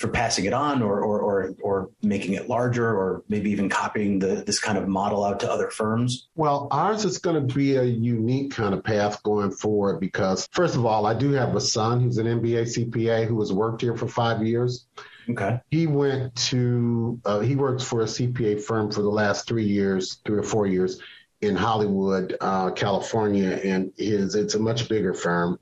for 0.01 0.09
passing 0.09 0.47
it 0.47 0.55
on 0.55 0.81
or, 0.81 1.03
or 1.03 1.21
or 1.21 1.55
or 1.63 1.91
making 2.03 2.33
it 2.33 2.49
larger 2.49 2.87
or 2.87 3.23
maybe 3.29 3.51
even 3.51 3.69
copying 3.69 4.19
the 4.19 4.43
this 4.47 4.59
kind 4.59 4.79
of 4.79 4.89
model 4.89 5.25
out 5.25 5.41
to 5.41 5.51
other 5.51 5.71
firms? 5.71 6.29
Well, 6.37 6.69
ours 6.71 7.05
is 7.05 7.19
going 7.19 7.47
to 7.47 7.55
be 7.55 7.77
a 7.77 7.85
unique 7.85 8.53
kind 8.53 8.75
of 8.75 8.83
path 8.83 9.23
going 9.23 9.51
forward 9.51 10.01
because 10.01 10.49
first 10.53 10.75
of 10.75 10.87
all, 10.87 11.07
I 11.07 11.13
do 11.13 11.33
have 11.33 11.55
a 11.55 11.61
son 11.61 12.01
who's 12.01 12.17
an 12.17 12.27
MBA 12.27 12.89
CPA 12.89 13.27
who 13.27 13.39
has 13.41 13.53
worked 13.53 13.83
here 13.83 13.95
for 13.95 14.09
five 14.09 14.43
years. 14.43 14.87
Okay. 15.31 15.61
He 15.71 15.87
went 15.87 16.35
to, 16.37 17.21
uh, 17.25 17.41
he 17.41 17.57
works 17.57 17.85
for 17.85 18.03
a 18.03 18.07
CPA 18.07 18.63
firm 18.63 18.91
for 18.91 19.03
the 19.03 19.11
last 19.11 19.47
three 19.47 19.67
years, 19.67 20.21
three 20.25 20.39
or 20.39 20.43
four 20.43 20.67
years 20.67 21.01
in 21.41 21.57
Hollywood, 21.57 22.37
uh, 22.41 22.71
California, 22.73 23.59
and 23.65 23.93
his 23.97 24.35
it's 24.35 24.55
a 24.55 24.59
much 24.59 24.89
bigger 24.89 25.15
firm, 25.15 25.59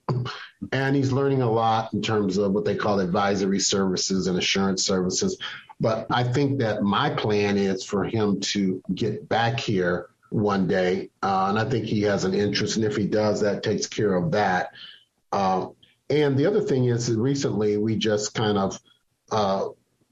and 0.73 0.97
he's 0.97 1.13
learning 1.13 1.43
a 1.43 1.51
lot 1.51 1.95
in 1.95 2.03
terms 2.03 2.37
of 2.37 2.53
what 2.53 2.65
they 2.65 2.75
call 2.75 2.99
advisory 2.99 3.61
services 3.61 4.27
and 4.27 4.37
assurance 4.39 4.85
services. 4.85 5.39
But 5.81 6.07
I 6.11 6.25
think 6.25 6.59
that 6.59 6.83
my 6.83 7.11
plan 7.11 7.57
is 7.57 7.85
for 7.85 8.03
him 8.03 8.41
to 8.41 8.83
get 8.93 9.29
back 9.29 9.61
here 9.61 10.09
one 10.31 10.67
day, 10.67 11.11
uh, 11.23 11.47
and 11.49 11.59
I 11.59 11.65
think 11.65 11.85
he 11.85 12.03
has 12.03 12.25
an 12.25 12.35
interest, 12.35 12.77
and 12.77 12.85
if 12.85 12.97
he 12.97 13.07
does, 13.07 13.41
that 13.43 13.63
takes 13.63 13.87
care 13.87 14.15
of 14.15 14.33
that. 14.33 14.73
Uh, 15.31 15.69
and 16.11 16.37
the 16.37 16.47
other 16.47 16.61
thing 16.61 16.87
is, 16.87 17.13
recently 17.13 17.77
we 17.77 17.95
just 17.95 18.35
kind 18.35 18.59
of 18.59 18.81
uh, 19.31 19.69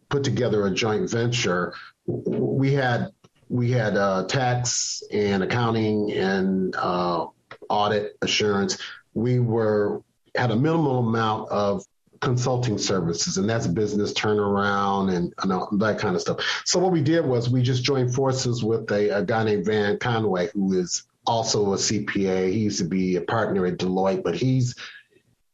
put 0.08 0.24
together 0.24 0.66
a 0.66 0.70
joint 0.70 1.10
venture. 1.10 1.74
We 2.06 2.72
had 2.72 3.10
we 3.48 3.70
had 3.70 3.96
uh, 3.96 4.24
tax 4.24 5.02
and 5.12 5.42
accounting 5.42 6.12
and 6.12 6.74
uh, 6.76 7.26
audit 7.68 8.16
assurance. 8.22 8.78
We 9.14 9.38
were 9.40 10.02
had 10.34 10.50
a 10.50 10.56
minimal 10.56 10.98
amount 10.98 11.50
of 11.50 11.84
consulting 12.20 12.78
services, 12.78 13.38
and 13.38 13.48
that's 13.48 13.66
business 13.66 14.12
turnaround 14.12 15.14
and, 15.14 15.32
and 15.42 15.80
that 15.80 15.98
kind 15.98 16.14
of 16.14 16.20
stuff. 16.20 16.62
So 16.64 16.78
what 16.78 16.92
we 16.92 17.02
did 17.02 17.24
was 17.24 17.48
we 17.48 17.62
just 17.62 17.84
joined 17.84 18.14
forces 18.14 18.64
with 18.64 18.90
a, 18.90 19.18
a 19.18 19.22
guy 19.22 19.44
named 19.44 19.66
Van 19.66 19.98
Conway, 19.98 20.50
who 20.52 20.72
is 20.78 21.04
also 21.26 21.72
a 21.72 21.76
CPA. 21.76 22.50
He 22.50 22.58
used 22.58 22.78
to 22.78 22.84
be 22.84 23.16
a 23.16 23.20
partner 23.20 23.66
at 23.66 23.78
Deloitte, 23.78 24.22
but 24.22 24.34
he's 24.34 24.74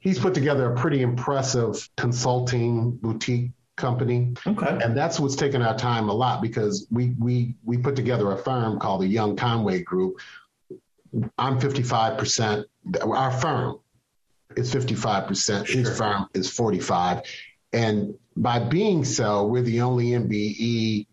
he's 0.02 0.18
put 0.18 0.34
together 0.34 0.70
a 0.72 0.76
pretty 0.76 1.00
impressive 1.00 1.88
consulting 1.96 2.90
boutique 2.90 3.52
company. 3.76 4.34
Okay. 4.46 4.78
And 4.82 4.96
that's 4.96 5.18
what's 5.18 5.36
taken 5.36 5.62
our 5.62 5.76
time 5.76 6.08
a 6.08 6.12
lot 6.12 6.42
because 6.42 6.86
we 6.90 7.14
we 7.18 7.54
we 7.64 7.78
put 7.78 7.96
together 7.96 8.30
a 8.32 8.36
firm 8.36 8.78
called 8.78 9.00
the 9.00 9.06
Young 9.06 9.36
Conway 9.36 9.82
Group. 9.82 10.20
I'm 11.38 11.60
55%. 11.60 12.64
Our 13.02 13.30
firm 13.30 13.78
is 14.56 14.74
55%. 14.74 15.66
Sure. 15.66 15.78
His 15.78 15.96
firm 15.96 16.26
is 16.34 16.50
45. 16.50 17.22
And 17.72 18.14
by 18.36 18.58
being 18.58 19.04
so, 19.04 19.46
we're 19.46 19.62
the 19.62 19.82
only 19.82 20.06
MBE 20.10 21.06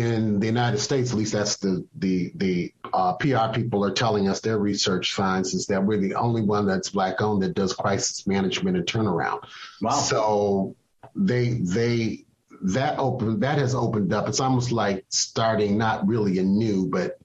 in 0.00 0.40
the 0.40 0.46
United 0.46 0.78
States, 0.78 1.12
at 1.12 1.18
least 1.18 1.32
that's 1.32 1.56
the 1.56 1.86
the 1.96 2.32
the 2.34 2.72
uh, 2.92 3.14
PR 3.14 3.52
people 3.52 3.84
are 3.84 3.92
telling 3.92 4.28
us 4.28 4.40
their 4.40 4.58
research 4.58 5.14
finds 5.14 5.54
is 5.54 5.66
that 5.66 5.84
we're 5.84 6.00
the 6.00 6.14
only 6.14 6.42
one 6.42 6.66
that's 6.66 6.90
black 6.90 7.20
owned 7.20 7.42
that 7.42 7.54
does 7.54 7.74
crisis 7.74 8.26
management 8.26 8.76
and 8.76 8.86
turnaround. 8.86 9.44
Wow! 9.80 9.90
So 9.90 10.76
they 11.14 11.50
they 11.50 12.24
that 12.62 12.98
open 12.98 13.40
that 13.40 13.58
has 13.58 13.74
opened 13.74 14.12
up. 14.12 14.28
It's 14.28 14.40
almost 14.40 14.72
like 14.72 15.04
starting 15.10 15.78
not 15.78 16.06
really 16.06 16.38
a 16.38 16.42
new, 16.42 16.88
but 16.88 17.18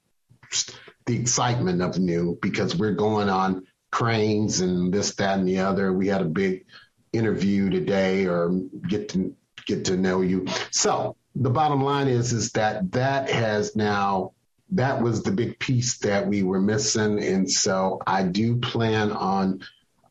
the 1.06 1.20
excitement 1.20 1.82
of 1.82 1.98
new 1.98 2.38
because 2.42 2.76
we're 2.76 2.94
going 2.94 3.30
on 3.30 3.66
cranes 3.92 4.60
and 4.62 4.94
this, 4.94 5.16
that, 5.16 5.40
and 5.40 5.48
the 5.48 5.60
other. 5.60 5.94
We 5.94 6.08
had 6.08 6.22
a 6.22 6.26
big 6.26 6.66
interview 7.14 7.70
today 7.70 8.26
or 8.26 8.50
get 8.88 9.10
to 9.10 9.36
get 9.66 9.86
to 9.86 9.98
know 9.98 10.22
you. 10.22 10.48
So 10.72 11.16
the 11.40 11.50
bottom 11.50 11.84
line 11.84 12.08
is 12.08 12.34
is 12.34 12.52
that 12.54 12.92
that 12.92 13.30
has 13.30 13.76
now 13.76 14.34
that 14.72 15.02
was 15.02 15.24
the 15.24 15.32
big 15.32 15.58
piece 15.60 16.00
that 16.00 16.28
we 16.28 16.44
were 16.44 16.60
missing. 16.60 17.24
And 17.24 17.50
so 17.50 18.02
i 18.06 18.24
do 18.24 18.58
plan 18.58 19.12
on 19.12 19.62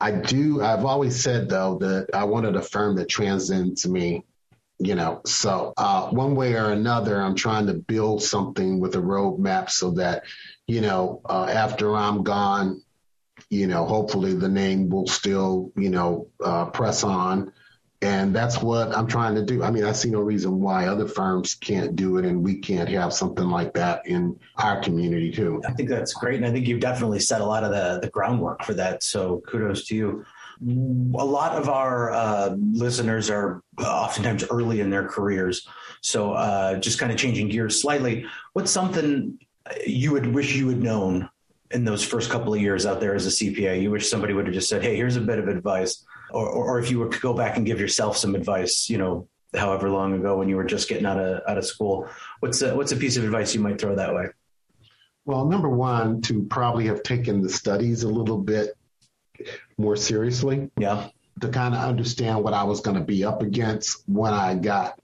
i 0.00 0.10
do 0.10 0.62
i've 0.62 0.84
always 0.84 1.22
said 1.22 1.48
though 1.48 1.78
that 1.78 2.08
i 2.14 2.24
wanted 2.24 2.56
a 2.56 2.62
firm 2.62 2.96
that 2.96 3.08
transcends 3.08 3.86
me 3.86 4.24
you 4.78 4.94
know. 4.94 5.22
So 5.24 5.72
uh, 5.76 6.10
one 6.10 6.34
way 6.34 6.54
or 6.54 6.70
another 6.70 7.20
i'm 7.20 7.34
trying 7.34 7.66
to 7.66 7.74
build 7.74 8.22
something 8.22 8.80
with 8.80 8.94
a 8.94 9.00
roadmap 9.00 9.70
so 9.70 9.92
that 9.92 10.24
you 10.66 10.80
know 10.80 11.22
uh, 11.24 11.46
after 11.50 11.96
i'm 11.96 12.22
gone 12.22 12.82
you 13.48 13.66
know 13.66 13.86
hopefully 13.86 14.34
the 14.34 14.48
name 14.48 14.88
will 14.88 15.06
still 15.06 15.72
you 15.76 15.90
know 15.90 16.28
uh, 16.44 16.66
press 16.66 17.04
on 17.04 17.52
and 18.02 18.34
that's 18.34 18.60
what 18.60 18.94
I'm 18.94 19.06
trying 19.06 19.34
to 19.36 19.42
do. 19.42 19.62
I 19.62 19.70
mean, 19.70 19.84
I 19.84 19.92
see 19.92 20.10
no 20.10 20.20
reason 20.20 20.60
why 20.60 20.86
other 20.86 21.08
firms 21.08 21.54
can't 21.54 21.96
do 21.96 22.18
it 22.18 22.26
and 22.26 22.42
we 22.42 22.58
can't 22.58 22.88
have 22.90 23.12
something 23.12 23.48
like 23.48 23.72
that 23.74 24.06
in 24.06 24.38
our 24.56 24.80
community 24.80 25.32
too. 25.32 25.62
I 25.66 25.72
think 25.72 25.88
that's 25.88 26.12
great. 26.12 26.36
And 26.36 26.44
I 26.44 26.50
think 26.50 26.66
you've 26.68 26.80
definitely 26.80 27.20
set 27.20 27.40
a 27.40 27.46
lot 27.46 27.64
of 27.64 27.70
the, 27.70 28.00
the 28.02 28.10
groundwork 28.10 28.64
for 28.64 28.74
that. 28.74 29.02
So 29.02 29.42
kudos 29.46 29.86
to 29.86 29.96
you. 29.96 30.24
A 30.62 31.24
lot 31.24 31.52
of 31.52 31.68
our 31.68 32.12
uh, 32.12 32.56
listeners 32.58 33.30
are 33.30 33.62
oftentimes 33.78 34.44
early 34.50 34.80
in 34.80 34.90
their 34.90 35.08
careers. 35.08 35.66
So 36.02 36.32
uh, 36.32 36.76
just 36.76 36.98
kind 36.98 37.10
of 37.10 37.18
changing 37.18 37.48
gears 37.48 37.80
slightly, 37.80 38.26
what's 38.52 38.70
something 38.70 39.38
you 39.86 40.12
would 40.12 40.26
wish 40.26 40.54
you 40.54 40.68
had 40.68 40.82
known 40.82 41.30
in 41.70 41.84
those 41.84 42.04
first 42.04 42.30
couple 42.30 42.54
of 42.54 42.60
years 42.60 42.84
out 42.84 43.00
there 43.00 43.14
as 43.14 43.26
a 43.26 43.30
CPA? 43.30 43.80
You 43.80 43.90
wish 43.90 44.08
somebody 44.08 44.34
would 44.34 44.46
have 44.46 44.54
just 44.54 44.68
said, 44.68 44.82
hey, 44.82 44.96
here's 44.96 45.16
a 45.16 45.20
bit 45.20 45.38
of 45.38 45.48
advice 45.48 46.04
or, 46.30 46.48
or 46.48 46.78
if 46.78 46.90
you 46.90 46.98
were 46.98 47.08
to 47.08 47.20
go 47.20 47.32
back 47.32 47.56
and 47.56 47.66
give 47.66 47.80
yourself 47.80 48.16
some 48.16 48.34
advice, 48.34 48.88
you 48.88 48.98
know, 48.98 49.28
however 49.54 49.88
long 49.88 50.14
ago 50.14 50.36
when 50.36 50.48
you 50.48 50.56
were 50.56 50.64
just 50.64 50.88
getting 50.88 51.06
out 51.06 51.18
of 51.18 51.42
out 51.48 51.58
of 51.58 51.64
school, 51.64 52.08
what's 52.40 52.62
a, 52.62 52.74
what's 52.74 52.92
a 52.92 52.96
piece 52.96 53.16
of 53.16 53.24
advice 53.24 53.54
you 53.54 53.60
might 53.60 53.80
throw 53.80 53.94
that 53.94 54.14
way? 54.14 54.26
Well, 55.24 55.46
number 55.46 55.68
one, 55.68 56.22
to 56.22 56.44
probably 56.44 56.86
have 56.86 57.02
taken 57.02 57.42
the 57.42 57.48
studies 57.48 58.04
a 58.04 58.08
little 58.08 58.38
bit 58.38 58.76
more 59.76 59.96
seriously. 59.96 60.70
Yeah. 60.78 61.08
To 61.40 61.48
kind 61.48 61.74
of 61.74 61.80
understand 61.82 62.42
what 62.42 62.54
I 62.54 62.64
was 62.64 62.80
going 62.80 62.96
to 62.96 63.04
be 63.04 63.24
up 63.24 63.42
against 63.42 64.02
when 64.08 64.32
I 64.32 64.54
got 64.54 64.98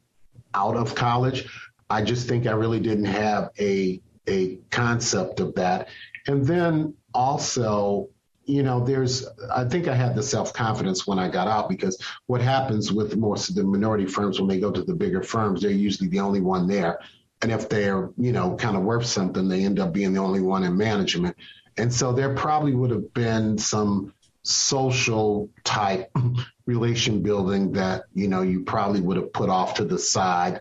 out 0.54 0.76
of 0.76 0.94
college. 0.94 1.48
I 1.90 2.02
just 2.02 2.28
think 2.28 2.46
I 2.46 2.52
really 2.52 2.80
didn't 2.80 3.06
have 3.06 3.50
a 3.58 4.00
a 4.28 4.58
concept 4.70 5.40
of 5.40 5.56
that. 5.56 5.88
And 6.26 6.46
then 6.46 6.94
also 7.12 8.08
you 8.44 8.62
know, 8.62 8.80
there's, 8.80 9.26
I 9.54 9.64
think 9.64 9.88
I 9.88 9.94
had 9.94 10.14
the 10.14 10.22
self 10.22 10.52
confidence 10.52 11.06
when 11.06 11.18
I 11.18 11.28
got 11.28 11.48
out 11.48 11.68
because 11.68 11.98
what 12.26 12.40
happens 12.40 12.92
with 12.92 13.16
most 13.16 13.48
of 13.48 13.54
the 13.54 13.64
minority 13.64 14.06
firms 14.06 14.38
when 14.38 14.48
they 14.48 14.58
go 14.58 14.70
to 14.70 14.82
the 14.82 14.94
bigger 14.94 15.22
firms, 15.22 15.62
they're 15.62 15.70
usually 15.70 16.08
the 16.08 16.20
only 16.20 16.40
one 16.40 16.66
there. 16.66 16.98
And 17.40 17.52
if 17.52 17.68
they're, 17.68 18.10
you 18.16 18.32
know, 18.32 18.56
kind 18.56 18.76
of 18.76 18.82
worth 18.82 19.06
something, 19.06 19.48
they 19.48 19.64
end 19.64 19.80
up 19.80 19.92
being 19.92 20.12
the 20.12 20.20
only 20.20 20.40
one 20.40 20.64
in 20.64 20.76
management. 20.76 21.36
And 21.76 21.92
so 21.92 22.12
there 22.12 22.34
probably 22.34 22.74
would 22.74 22.90
have 22.90 23.12
been 23.14 23.58
some 23.58 24.12
social 24.42 25.48
type 25.64 26.10
relation 26.66 27.22
building 27.22 27.72
that, 27.72 28.04
you 28.12 28.28
know, 28.28 28.42
you 28.42 28.64
probably 28.64 29.00
would 29.00 29.16
have 29.16 29.32
put 29.32 29.50
off 29.50 29.74
to 29.74 29.84
the 29.84 29.98
side 29.98 30.60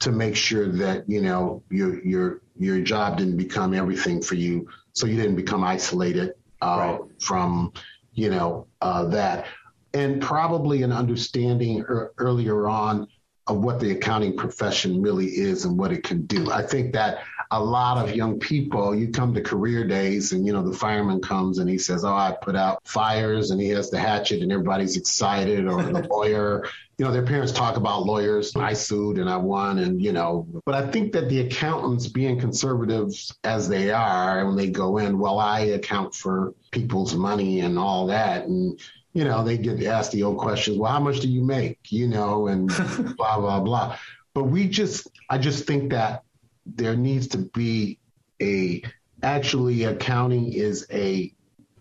to 0.00 0.12
make 0.12 0.36
sure 0.36 0.68
that, 0.68 1.08
you 1.08 1.20
know, 1.20 1.62
your, 1.70 2.02
your, 2.04 2.42
your 2.58 2.80
job 2.80 3.18
didn't 3.18 3.36
become 3.36 3.74
everything 3.74 4.20
for 4.20 4.34
you. 4.34 4.68
So 4.94 5.06
you 5.06 5.16
didn't 5.16 5.36
become 5.36 5.64
isolated 5.64 6.34
uh, 6.62 6.98
right. 7.00 7.00
from, 7.20 7.72
you 8.14 8.30
know, 8.30 8.66
uh, 8.80 9.04
that. 9.06 9.46
And 9.94 10.22
probably 10.22 10.82
an 10.82 10.92
understanding 10.92 11.82
er- 11.82 12.14
earlier 12.18 12.68
on 12.68 13.08
of 13.46 13.58
what 13.58 13.80
the 13.80 13.90
accounting 13.90 14.36
profession 14.36 15.02
really 15.02 15.26
is 15.26 15.64
and 15.64 15.76
what 15.78 15.92
it 15.92 16.04
can 16.04 16.24
do. 16.26 16.50
I 16.50 16.62
think 16.62 16.92
that 16.94 17.24
a 17.52 17.60
lot 17.62 17.98
of 18.02 18.16
young 18.16 18.40
people, 18.40 18.94
you 18.94 19.08
come 19.08 19.34
to 19.34 19.42
career 19.42 19.86
days 19.86 20.32
and, 20.32 20.46
you 20.46 20.54
know, 20.54 20.66
the 20.66 20.76
fireman 20.76 21.20
comes 21.20 21.58
and 21.58 21.68
he 21.68 21.76
says, 21.76 22.02
Oh, 22.02 22.14
I 22.14 22.34
put 22.40 22.56
out 22.56 22.80
fires 22.88 23.50
and 23.50 23.60
he 23.60 23.68
has 23.68 23.90
the 23.90 23.98
hatchet 23.98 24.40
and 24.40 24.50
everybody's 24.50 24.96
excited 24.96 25.66
or 25.66 25.82
the 25.82 26.08
lawyer, 26.10 26.64
you 26.96 27.04
know, 27.04 27.12
their 27.12 27.26
parents 27.26 27.52
talk 27.52 27.76
about 27.76 28.06
lawyers. 28.06 28.56
I 28.56 28.72
sued 28.72 29.18
and 29.18 29.28
I 29.28 29.36
won 29.36 29.80
and, 29.80 30.00
you 30.00 30.12
know, 30.12 30.48
but 30.64 30.74
I 30.74 30.90
think 30.90 31.12
that 31.12 31.28
the 31.28 31.40
accountants 31.40 32.08
being 32.08 32.40
conservatives 32.40 33.34
as 33.44 33.68
they 33.68 33.90
are 33.90 34.46
when 34.46 34.56
they 34.56 34.70
go 34.70 34.96
in, 34.96 35.18
well, 35.18 35.38
I 35.38 35.60
account 35.60 36.14
for 36.14 36.54
people's 36.70 37.14
money 37.14 37.60
and 37.60 37.78
all 37.78 38.06
that. 38.06 38.46
And, 38.46 38.80
you 39.12 39.24
know, 39.24 39.44
they 39.44 39.58
get 39.58 39.82
asked 39.84 40.12
the 40.12 40.22
old 40.22 40.38
questions, 40.38 40.78
well, 40.78 40.90
how 40.90 41.00
much 41.00 41.20
do 41.20 41.28
you 41.28 41.44
make? 41.44 41.92
You 41.92 42.08
know, 42.08 42.46
and 42.46 42.68
blah, 43.18 43.38
blah, 43.38 43.60
blah. 43.60 43.98
But 44.32 44.44
we 44.44 44.68
just, 44.68 45.06
I 45.28 45.36
just 45.36 45.66
think 45.66 45.90
that 45.90 46.22
there 46.66 46.96
needs 46.96 47.28
to 47.28 47.38
be 47.38 47.98
a, 48.40 48.82
actually, 49.22 49.84
accounting 49.84 50.52
is 50.52 50.86
a 50.90 51.32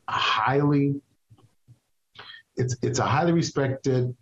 highly, 0.08 1.02
it's, 2.56 2.76
it's 2.82 3.00
a 3.00 3.06
highly 3.06 3.34
respected 3.34 4.16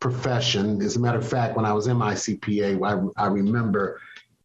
profession. 0.00 0.80
As 0.82 0.96
a 0.96 1.00
matter 1.00 1.18
of 1.18 1.28
fact, 1.28 1.56
when 1.56 1.64
I 1.64 1.72
was 1.72 1.86
in 1.86 1.96
my 1.96 2.14
CPA, 2.14 3.12
I, 3.16 3.22
I 3.22 3.26
remember 3.26 4.00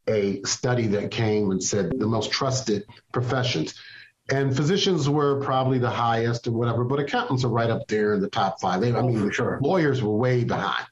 a 0.07 0.41
study 0.43 0.87
that 0.87 1.11
came 1.11 1.51
and 1.51 1.63
said 1.63 1.97
the 1.97 2.07
most 2.07 2.31
trusted 2.31 2.85
professions 3.11 3.73
and 4.29 4.55
physicians 4.55 5.09
were 5.09 5.41
probably 5.41 5.79
the 5.79 5.89
highest 5.89 6.47
or 6.47 6.53
whatever, 6.53 6.83
but 6.85 6.99
accountants 6.99 7.43
are 7.43 7.49
right 7.49 7.69
up 7.69 7.87
there 7.87 8.13
in 8.13 8.21
the 8.21 8.29
top 8.29 8.61
five. 8.61 8.79
They, 8.79 8.91
I 8.93 8.99
oh, 8.99 9.07
mean, 9.07 9.31
sure. 9.31 9.59
lawyers 9.61 10.01
were 10.01 10.15
way 10.15 10.43
behind. 10.43 10.85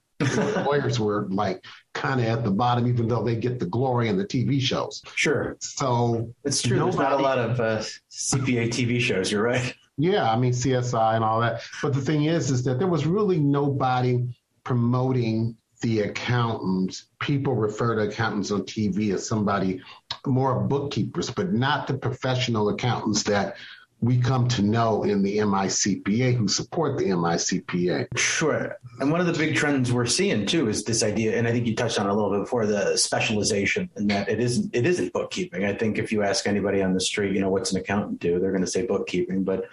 Lawyers 0.66 1.00
were 1.00 1.28
like 1.30 1.64
kind 1.94 2.20
of 2.20 2.28
at 2.28 2.44
the 2.44 2.52
bottom, 2.52 2.88
even 2.88 3.08
though 3.08 3.24
they 3.24 3.36
get 3.36 3.60
the 3.60 3.66
glory 3.66 4.10
in 4.10 4.18
the 4.18 4.26
TV 4.26 4.60
shows. 4.62 5.02
Sure. 5.16 5.58
So 5.60 6.34
it's 6.44 6.62
true. 6.62 6.78
Nobody, 6.78 6.98
There's 6.98 7.10
not 7.10 7.20
a 7.20 7.24
lot 7.24 7.38
of 7.38 7.60
uh, 7.60 7.84
CPA 8.12 8.70
TV 8.70 9.00
shows. 9.00 9.32
You're 9.32 9.44
right. 9.44 9.74
Yeah, 9.98 10.32
I 10.32 10.38
mean 10.38 10.52
CSI 10.54 11.16
and 11.16 11.24
all 11.24 11.42
that. 11.42 11.62
But 11.82 11.94
the 11.94 12.02
thing 12.02 12.26
is, 12.26 12.50
is 12.50 12.64
that 12.64 12.80
there 12.80 12.88
was 12.88 13.06
really 13.06 13.40
nobody 13.40 14.28
promoting 14.64 15.58
the 15.82 16.02
accountants. 16.02 17.08
People 17.20 17.56
refer 17.56 17.96
to 17.96 18.04
accountants 18.04 18.52
on 18.52 18.62
TV 18.64 19.14
as 19.14 19.28
somebody 19.28 19.82
more 20.26 20.62
bookkeepers, 20.62 21.30
but 21.30 21.54
not 21.54 21.88
the 21.88 21.96
professional 21.96 22.70
accountants 22.70 23.24
that 23.24 23.58
we 24.02 24.18
come 24.18 24.48
to 24.48 24.64
know 24.64 25.04
in 25.04 25.22
the 25.22 25.38
MICPA 25.38 26.36
who 26.36 26.48
support 26.48 26.98
the 26.98 27.06
MICPA. 27.06 28.08
Sure. 28.18 28.76
And 29.00 29.12
one 29.12 29.22
of 29.22 29.28
the 29.28 29.34
big 29.34 29.56
trends 29.56 29.94
we're 29.94 30.08
seeing 30.08 30.48
too 30.48 30.68
is 30.70 30.84
this 30.84 31.04
idea, 31.04 31.38
and 31.38 31.48
I 31.48 31.52
think 31.52 31.68
you 31.68 31.76
touched 31.76 32.00
on 32.00 32.08
a 32.08 32.14
little 32.14 32.32
bit 32.32 32.40
before, 32.40 32.66
the 32.66 32.98
specialization 32.98 33.90
and 33.96 34.10
that 34.10 34.28
it 34.28 34.40
isn't 34.40 34.76
it 34.76 34.88
isn't 34.88 35.14
bookkeeping. 35.14 35.66
I 35.66 35.74
think 35.74 36.00
if 36.00 36.12
you 36.12 36.24
ask 36.24 36.48
anybody 36.48 36.82
on 36.82 36.94
the 36.94 37.00
street, 37.00 37.34
you 37.34 37.42
know, 37.42 37.50
what's 37.50 37.72
an 37.72 37.80
accountant 37.80 38.20
do, 38.20 38.40
they're 38.40 38.52
going 38.52 38.66
to 38.66 38.68
say 38.68 38.86
bookkeeping. 38.86 39.44
But 39.44 39.66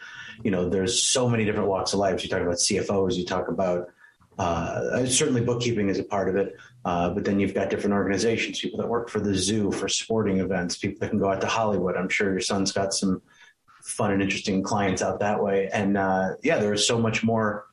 you 0.43 0.51
know, 0.51 0.69
there's 0.69 1.03
so 1.03 1.29
many 1.29 1.47
different 1.47 1.69
walks 1.69 1.95
of 1.95 1.99
life. 1.99 2.23
You 2.23 2.29
talk 2.29 2.43
about 2.43 2.57
CFOs, 2.57 3.15
you 3.15 3.25
talk 3.25 3.49
about 3.49 3.89
uh, 4.39 5.07
certainly 5.07 5.41
bookkeeping 5.41 5.89
is 5.89 5.99
a 5.99 6.05
part 6.05 6.29
of 6.29 6.37
it, 6.37 6.55
uh, 6.85 7.11
but 7.11 7.25
then 7.25 7.41
you've 7.41 7.55
got 7.55 7.71
different 7.71 7.95
organizations, 7.95 8.61
people 8.61 8.79
that 8.79 8.87
work 8.87 9.09
for 9.09 9.19
the 9.21 9.35
zoo 9.35 9.73
for 9.73 9.89
sporting 9.89 10.39
events, 10.39 10.77
people 10.77 10.99
that 11.01 11.11
can 11.11 11.19
go 11.19 11.29
out 11.29 11.41
to 11.41 11.47
Hollywood. 11.47 11.97
I'm 11.97 12.09
sure 12.09 12.31
your 12.31 12.41
son's 12.41 12.71
got 12.71 12.95
some 12.95 13.21
fun 13.89 14.13
and 14.13 14.23
interesting 14.23 14.63
clients 14.63 15.03
out 15.03 15.21
that 15.21 15.43
way. 15.43 15.69
And 15.73 15.97
uh, 15.97 16.35
yeah, 16.43 16.59
there 16.59 16.73
is 16.73 16.87
so 16.87 16.99
much 16.99 17.25
more 17.25 17.67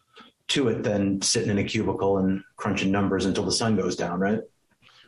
to 0.50 0.70
it 0.70 0.84
than 0.84 1.22
sitting 1.22 1.50
in 1.50 1.58
a 1.58 1.64
cubicle 1.64 2.20
and 2.20 2.44
crunching 2.56 2.92
numbers 2.92 3.26
until 3.26 3.46
the 3.46 3.52
sun 3.52 3.76
goes 3.76 3.96
down, 3.96 4.20
right? 4.20 4.40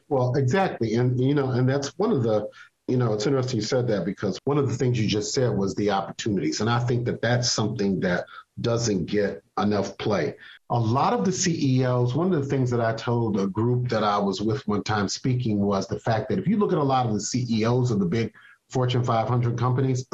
Well, 0.10 0.34
exactly. 0.36 0.96
And, 0.96 1.20
you 1.20 1.36
know, 1.36 1.52
and 1.52 1.70
that's 1.70 1.90
one 1.98 2.12
of 2.12 2.24
the, 2.24 2.48
you 2.88 2.98
know, 2.98 3.14
it's 3.14 3.28
interesting 3.28 3.58
you 3.58 3.66
said 3.66 3.88
that 3.88 4.06
because 4.06 4.40
one 4.46 4.58
of 4.58 4.68
the 4.68 4.76
things 4.76 5.00
you 5.00 5.08
just 5.08 5.34
said 5.34 5.56
was 5.56 5.76
the 5.76 5.92
opportunities. 5.92 6.62
And 6.62 6.70
I 6.70 6.80
think 6.80 7.06
that 7.06 7.22
that's 7.22 7.52
something 7.52 8.00
that 8.00 8.26
doesn't 8.62 9.06
get 9.06 9.44
enough 9.58 9.98
play 9.98 10.36
a 10.70 10.80
lot 10.80 11.14
of 11.14 11.24
the 11.24 11.32
CEOs, 11.32 12.14
one 12.14 12.34
of 12.34 12.42
the 12.42 12.50
things 12.50 12.70
that 12.72 12.82
I 12.82 12.94
told 12.94 13.40
a 13.40 13.48
group 13.48 13.88
that 13.90 14.04
I 14.04 14.18
was 14.18 14.42
with 14.42 14.68
one 14.68 14.84
time 14.84 15.08
speaking 15.08 15.60
was 15.60 15.88
the 15.88 16.00
fact 16.00 16.30
that 16.30 16.40
if 16.40 16.48
you 16.48 16.58
look 16.58 16.74
at 16.74 16.78
a 16.78 16.84
lot 16.84 17.06
of 17.06 17.14
the 17.14 17.22
CEOs 17.22 17.92
of 17.92 18.00
the 18.00 18.06
big 18.06 18.34
Fortune 18.70 19.04
500 19.04 19.58
companies, 19.58 20.06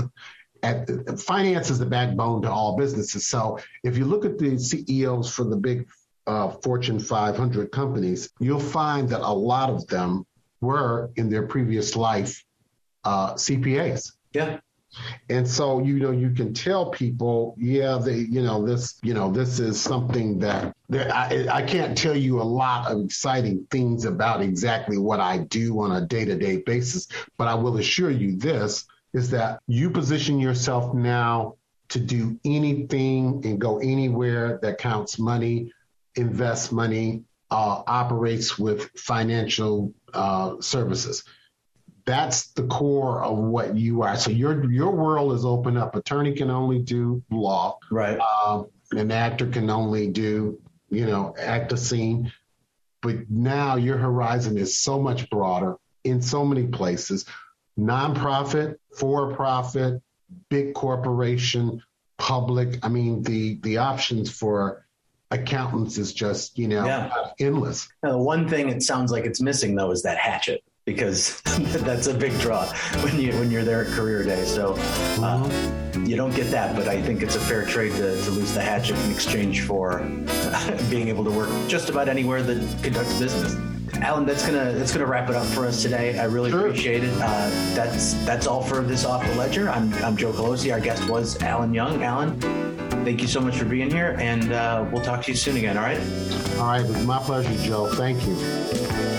at, 0.63 1.19
finance 1.19 1.69
is 1.69 1.79
the 1.79 1.85
backbone 1.85 2.41
to 2.43 2.51
all 2.51 2.77
businesses. 2.77 3.27
So 3.27 3.59
if 3.83 3.97
you 3.97 4.05
look 4.05 4.25
at 4.25 4.37
the 4.37 4.57
CEOs 4.57 5.33
for 5.33 5.43
the 5.43 5.57
big 5.57 5.87
uh, 6.25 6.49
Fortune 6.63 6.99
500 6.99 7.71
companies, 7.71 8.29
you'll 8.39 8.59
find 8.59 9.09
that 9.09 9.21
a 9.21 9.33
lot 9.33 9.69
of 9.69 9.85
them 9.87 10.25
were 10.61 11.11
in 11.17 11.29
their 11.29 11.47
previous 11.47 11.95
life 11.95 12.43
uh, 13.03 13.33
CPAs. 13.33 14.13
Yeah. 14.31 14.59
And 15.29 15.47
so, 15.47 15.83
you 15.83 15.99
know, 15.99 16.11
you 16.11 16.29
can 16.29 16.53
tell 16.53 16.91
people, 16.91 17.55
yeah, 17.57 17.97
they, 17.97 18.17
you 18.17 18.43
know, 18.43 18.65
this, 18.65 18.99
you 19.01 19.15
know, 19.15 19.31
this 19.31 19.59
is 19.59 19.81
something 19.81 20.37
that, 20.39 20.75
that 20.89 21.11
I, 21.11 21.47
I 21.51 21.61
can't 21.63 21.97
tell 21.97 22.15
you 22.15 22.39
a 22.39 22.43
lot 22.43 22.91
of 22.91 23.03
exciting 23.03 23.65
things 23.71 24.05
about 24.05 24.41
exactly 24.41 24.99
what 24.99 25.19
I 25.19 25.39
do 25.39 25.79
on 25.81 25.93
a 25.93 26.05
day 26.05 26.25
to 26.25 26.37
day 26.37 26.57
basis, 26.57 27.07
but 27.37 27.47
I 27.47 27.55
will 27.55 27.77
assure 27.77 28.11
you 28.11 28.37
this 28.37 28.85
is 29.13 29.29
that 29.31 29.59
you 29.67 29.89
position 29.89 30.39
yourself 30.39 30.93
now 30.93 31.55
to 31.89 31.99
do 31.99 32.39
anything 32.43 33.41
and 33.45 33.59
go 33.59 33.77
anywhere 33.79 34.59
that 34.61 34.77
counts 34.77 35.19
money, 35.19 35.71
invest 36.15 36.71
money, 36.71 37.23
uh, 37.51 37.83
operates 37.85 38.57
with 38.57 38.89
financial 38.95 39.93
uh, 40.13 40.59
services 40.59 41.23
that's 42.05 42.47
the 42.53 42.63
core 42.63 43.23
of 43.23 43.37
what 43.37 43.75
you 43.75 44.01
are. 44.01 44.17
So 44.17 44.31
your 44.31 44.69
your 44.71 44.91
world 44.91 45.33
is 45.33 45.45
open 45.45 45.77
up. 45.77 45.95
Attorney 45.95 46.33
can 46.33 46.49
only 46.49 46.79
do 46.79 47.23
law, 47.29 47.77
right? 47.91 48.19
Um, 48.19 48.67
an 48.91 49.11
actor 49.11 49.47
can 49.47 49.69
only 49.69 50.09
do 50.09 50.59
you 50.89 51.05
know 51.05 51.33
act 51.39 51.71
a 51.71 51.77
scene, 51.77 52.31
but 53.01 53.29
now 53.29 53.75
your 53.75 53.97
horizon 53.97 54.57
is 54.57 54.77
so 54.77 54.99
much 54.99 55.29
broader 55.29 55.77
in 56.03 56.21
so 56.21 56.45
many 56.45 56.67
places. 56.67 57.25
Nonprofit, 57.77 58.77
for 58.97 59.33
profit, 59.33 60.01
big 60.49 60.73
corporation, 60.73 61.81
public. 62.17 62.79
I 62.83 62.89
mean 62.89 63.23
the 63.23 63.59
the 63.61 63.77
options 63.77 64.31
for 64.31 64.85
accountants 65.31 65.97
is 65.97 66.13
just 66.13 66.57
you 66.57 66.67
know 66.67 66.85
yeah. 66.85 67.11
endless. 67.39 67.89
Now, 68.03 68.17
one 68.19 68.47
thing 68.47 68.69
it 68.69 68.83
sounds 68.83 69.11
like 69.11 69.25
it's 69.25 69.41
missing 69.41 69.75
though 69.75 69.91
is 69.91 70.03
that 70.03 70.17
hatchet 70.17 70.63
because 70.85 71.41
that's 71.81 72.07
a 72.07 72.13
big 72.13 72.37
draw 72.39 72.65
when 73.01 73.19
you 73.19 73.33
when 73.33 73.49
you're 73.51 73.63
there 73.63 73.85
at 73.85 73.91
career 73.91 74.23
day. 74.23 74.45
So 74.45 74.73
uh, 74.73 74.75
mm-hmm. 74.77 76.05
you 76.05 76.15
don't 76.15 76.35
get 76.35 76.51
that, 76.51 76.75
but 76.75 76.87
I 76.87 77.01
think 77.01 77.23
it's 77.23 77.35
a 77.35 77.39
fair 77.39 77.65
trade 77.65 77.93
to, 77.93 78.21
to 78.21 78.31
lose 78.31 78.53
the 78.53 78.61
hatchet 78.61 78.97
in 78.97 79.11
exchange 79.11 79.61
for 79.61 79.99
being 80.89 81.07
able 81.07 81.23
to 81.23 81.31
work 81.31 81.49
just 81.67 81.89
about 81.89 82.07
anywhere 82.07 82.43
that 82.43 82.83
conducts 82.83 83.17
business. 83.19 83.72
Alan, 84.01 84.25
that's 84.25 84.45
gonna 84.45 84.73
that's 84.73 84.91
gonna 84.91 85.05
wrap 85.05 85.29
it 85.29 85.35
up 85.35 85.45
for 85.47 85.65
us 85.65 85.81
today. 85.81 86.17
I 86.19 86.25
really 86.25 86.51
sure. 86.51 86.67
appreciate 86.67 87.03
it. 87.03 87.13
Uh, 87.15 87.49
that's 87.73 88.13
that's 88.25 88.47
all 88.47 88.61
for 88.61 88.81
this 88.81 89.05
off 89.05 89.25
the 89.25 89.35
ledger. 89.35 89.69
I'm 89.69 89.93
I'm 89.95 90.17
Joe 90.17 90.31
Colosi. 90.33 90.73
Our 90.73 90.79
guest 90.79 91.07
was 91.09 91.41
Alan 91.41 91.73
Young. 91.73 92.03
Alan, 92.03 92.39
thank 93.05 93.21
you 93.21 93.27
so 93.27 93.39
much 93.39 93.55
for 93.55 93.65
being 93.65 93.89
here, 93.89 94.17
and 94.19 94.51
uh, 94.51 94.85
we'll 94.91 95.03
talk 95.03 95.23
to 95.23 95.31
you 95.31 95.37
soon 95.37 95.57
again. 95.57 95.77
All 95.77 95.83
right. 95.83 95.99
All 96.57 96.65
right. 96.65 96.81
It 96.81 96.87
was 96.87 97.05
my 97.05 97.19
pleasure, 97.19 97.53
Joe. 97.63 97.87
Thank 97.93 98.25
you. 98.25 99.12